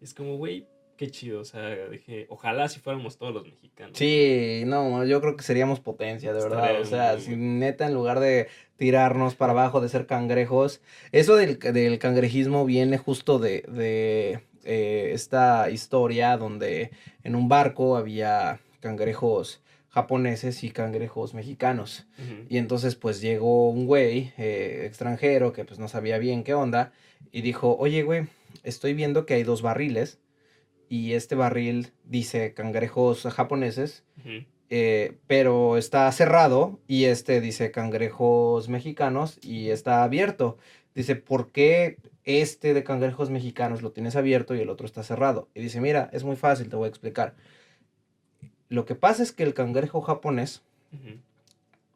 Y 0.00 0.04
es 0.04 0.14
como, 0.14 0.36
güey, 0.36 0.68
qué 0.96 1.10
chido. 1.10 1.40
O 1.40 1.44
sea, 1.44 1.88
dije, 1.88 2.26
ojalá 2.28 2.68
si 2.68 2.80
fuéramos 2.80 3.18
todos 3.18 3.34
los 3.34 3.46
mexicanos. 3.46 3.96
Sí, 3.96 4.62
no, 4.66 5.04
yo 5.04 5.20
creo 5.20 5.36
que 5.36 5.42
seríamos 5.42 5.80
potencia, 5.80 6.32
de 6.32 6.42
verdad. 6.42 6.80
O 6.80 6.84
sea, 6.84 7.18
si 7.18 7.36
neta, 7.36 7.86
en 7.86 7.94
lugar 7.94 8.20
de 8.20 8.48
tirarnos 8.76 9.34
para 9.34 9.52
abajo, 9.52 9.80
de 9.80 9.88
ser 9.88 10.06
cangrejos, 10.06 10.80
eso 11.12 11.36
del, 11.36 11.58
del 11.58 11.98
cangrejismo 11.98 12.64
viene 12.64 12.98
justo 12.98 13.38
de, 13.38 13.62
de 13.68 14.40
eh, 14.64 15.10
esta 15.12 15.70
historia 15.70 16.36
donde 16.36 16.90
en 17.22 17.34
un 17.34 17.48
barco 17.48 17.96
había 17.96 18.60
cangrejos 18.80 19.62
japoneses 19.88 20.64
y 20.64 20.70
cangrejos 20.70 21.34
mexicanos. 21.34 22.06
Y 22.48 22.58
entonces 22.58 22.96
pues 22.96 23.20
llegó 23.20 23.70
un 23.70 23.86
güey 23.86 24.32
eh, 24.36 24.82
extranjero 24.86 25.52
que 25.52 25.64
pues 25.64 25.78
no 25.78 25.86
sabía 25.86 26.18
bien 26.18 26.42
qué 26.42 26.52
onda 26.52 26.92
y 27.30 27.42
dijo, 27.42 27.76
oye 27.78 28.02
güey, 28.02 28.26
estoy 28.64 28.94
viendo 28.94 29.24
que 29.24 29.34
hay 29.34 29.44
dos 29.44 29.62
barriles 29.62 30.18
y 30.88 31.12
este 31.12 31.36
barril 31.36 31.92
dice 32.04 32.54
cangrejos 32.54 33.22
japoneses, 33.22 34.02
eh, 34.70 35.18
pero 35.26 35.76
está 35.76 36.10
cerrado 36.12 36.80
y 36.88 37.04
este 37.04 37.40
dice 37.40 37.70
cangrejos 37.70 38.68
mexicanos 38.68 39.38
y 39.42 39.70
está 39.70 40.02
abierto. 40.02 40.58
Dice, 40.94 41.16
¿por 41.16 41.50
qué 41.50 41.98
este 42.24 42.74
de 42.74 42.84
cangrejos 42.84 43.30
mexicanos 43.30 43.82
lo 43.82 43.92
tienes 43.92 44.16
abierto 44.16 44.54
y 44.54 44.60
el 44.60 44.70
otro 44.70 44.86
está 44.86 45.02
cerrado? 45.02 45.48
Y 45.54 45.60
dice, 45.60 45.80
mira, 45.80 46.08
es 46.12 46.24
muy 46.24 46.36
fácil, 46.36 46.68
te 46.68 46.76
voy 46.76 46.86
a 46.86 46.88
explicar. 46.88 47.34
Lo 48.68 48.84
que 48.84 48.94
pasa 48.94 49.22
es 49.22 49.32
que 49.32 49.42
el 49.42 49.54
cangrejo 49.54 50.00
japonés, 50.00 50.62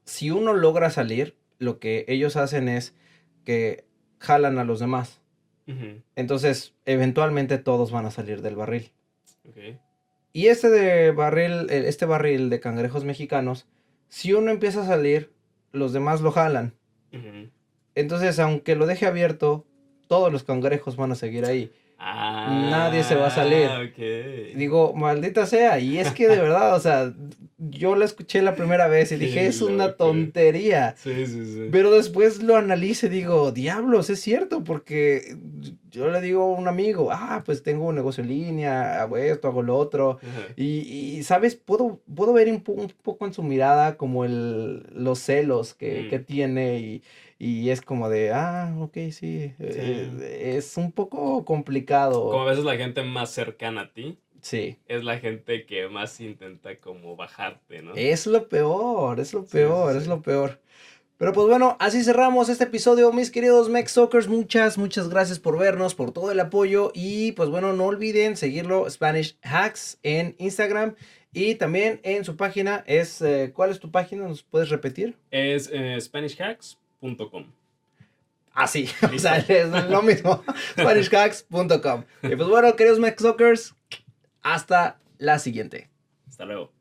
si 0.04 0.31
uno 0.31 0.52
logra 0.52 0.90
salir, 0.90 1.35
lo 1.59 1.78
que 1.78 2.04
ellos 2.09 2.37
hacen 2.37 2.68
es 2.68 2.94
que 3.44 3.85
jalan 4.18 4.59
a 4.59 4.64
los 4.64 4.81
demás. 4.81 5.20
Entonces, 6.16 6.74
eventualmente 6.87 7.59
todos 7.59 7.90
van 7.90 8.07
a 8.07 8.11
salir 8.11 8.40
del 8.42 8.57
barril. 8.57 8.90
Y 10.32 10.46
este 10.48 10.70
de 10.70 11.10
barril, 11.10 11.66
este 11.70 12.06
barril 12.06 12.50
de 12.50 12.60
cangrejos 12.60 13.04
mexicanos, 13.04 13.66
si 14.08 14.32
uno 14.32 14.50
empieza 14.50 14.82
a 14.82 14.86
salir, 14.86 15.32
los 15.72 15.92
demás 15.92 16.20
lo 16.20 16.30
jalan. 16.30 16.74
Entonces, 17.94 18.38
aunque 18.38 18.76
lo 18.76 18.86
deje 18.86 19.06
abierto, 19.06 19.66
todos 20.06 20.32
los 20.32 20.44
cangrejos 20.44 20.96
van 20.96 21.12
a 21.12 21.16
seguir 21.16 21.44
ahí. 21.44 21.72
Nadie 21.98 23.02
se 23.02 23.14
va 23.16 23.26
a 23.26 23.30
salir. 23.30 23.66
Ah, 23.68 23.82
Digo, 24.56 24.94
maldita 24.94 25.46
sea. 25.46 25.78
Y 25.80 25.98
es 25.98 26.12
que 26.12 26.28
de 26.28 26.37
verdad, 26.40 26.76
o 26.76 26.80
sea, 26.80 27.12
yo 27.58 27.96
la 27.96 28.04
escuché 28.04 28.40
la 28.40 28.54
primera 28.54 28.87
vez 28.87 29.11
y 29.11 29.16
dije, 29.16 29.46
es 29.46 29.61
una 29.62 29.92
tontería. 29.94 30.94
Sí, 30.96 31.26
sí, 31.26 31.44
sí. 31.44 31.68
Pero 31.72 31.90
después 31.90 32.40
lo 32.42 32.56
analice 32.56 33.06
y 33.06 33.11
digo, 33.11 33.50
diablos, 33.50 34.11
es 34.11 34.20
cierto, 34.20 34.62
porque 34.62 35.37
yo 35.90 36.08
le 36.11 36.20
digo 36.20 36.42
a 36.42 36.58
un 36.58 36.68
amigo, 36.68 37.08
ah, 37.11 37.42
pues 37.44 37.64
tengo 37.64 37.87
un 37.87 37.96
negocio 37.96 38.22
en 38.22 38.28
línea, 38.28 39.00
hago 39.02 39.16
esto, 39.16 39.48
hago 39.48 39.62
lo 39.62 39.76
otro. 39.76 40.20
Y, 40.56 40.64
y, 41.18 41.22
¿sabes? 41.24 41.56
Puedo, 41.56 42.00
puedo 42.14 42.32
ver 42.32 42.48
un 42.48 42.61
poco 42.61 43.26
en 43.26 43.34
su 43.34 43.42
mirada 43.42 43.96
como 43.96 44.24
el, 44.24 44.84
los 44.94 45.18
celos 45.18 45.74
que, 45.74 46.02
Mm. 46.04 46.11
que 46.11 46.18
tiene 46.20 46.78
y, 46.78 47.02
y 47.38 47.70
es 47.70 47.81
como 47.81 48.09
de, 48.09 48.33
ah, 48.33 48.74
ok, 48.81 48.94
sí, 49.11 49.53
eh, 49.59 50.55
es 50.57 50.77
un 50.77 50.92
poco 50.92 51.44
complicado. 51.44 52.31
Como 52.31 52.42
a 52.42 52.46
veces 52.51 52.64
la 52.64 52.77
gente 52.77 53.03
más 53.03 53.31
cercana 53.31 53.83
a 53.83 53.92
ti 53.92 54.18
Sí. 54.40 54.77
es 54.87 55.05
la 55.05 55.18
gente 55.18 55.66
que 55.66 55.88
más 55.88 56.20
intenta 56.20 56.77
como 56.79 57.16
bajarte, 57.16 57.83
¿no? 57.83 57.94
Es 57.94 58.27
lo 58.27 58.48
peor, 58.48 59.20
es 59.20 59.33
lo 59.35 59.44
peor, 59.44 59.92
sí, 59.92 59.98
es 59.98 60.07
lo 60.07 60.22
peor. 60.22 60.61
Pero 61.16 61.33
pues 61.33 61.48
bueno, 61.48 61.77
así 61.81 62.05
cerramos 62.05 62.48
este 62.48 62.64
episodio, 62.64 63.12
mis 63.12 63.33
queridos 63.33 63.68
Mexokers. 63.68 64.29
Muchas, 64.29 64.79
muchas 64.79 65.09
gracias 65.09 65.40
por 65.40 65.59
vernos, 65.59 65.96
por 65.96 66.12
todo 66.12 66.31
el 66.31 66.38
apoyo. 66.38 66.92
Y 66.94 67.33
pues 67.33 67.48
bueno, 67.51 67.72
no 67.72 67.87
olviden 67.87 68.37
seguirlo, 68.37 68.88
Spanish 68.88 69.37
Hacks, 69.42 69.98
en 70.05 70.37
Instagram. 70.38 70.94
Y 71.33 71.57
también 71.57 72.01
en 72.05 72.24
su 72.24 72.37
página 72.37 72.85
es, 72.87 73.20
eh, 73.20 73.51
¿cuál 73.53 73.70
es 73.70 73.81
tu 73.81 73.90
página? 73.90 74.29
¿Nos 74.29 74.44
puedes 74.44 74.68
repetir? 74.68 75.16
Es 75.33 75.68
eh, 75.72 76.01
SpanishHacks.com. 77.00 77.52
Ah, 78.52 78.66
sí, 78.66 78.88
o 79.14 79.18
sea, 79.18 79.37
es 79.38 79.68
lo 79.88 80.02
mismo, 80.02 80.42
SpanishHacks.com. 80.72 82.04
Y 82.22 82.37
pues 82.37 82.48
bueno, 82.48 82.74
queridos 82.76 82.98
Mexokers, 82.98 83.74
hasta 84.42 84.98
la 85.18 85.38
siguiente. 85.38 85.88
Hasta 86.28 86.44
luego. 86.44 86.72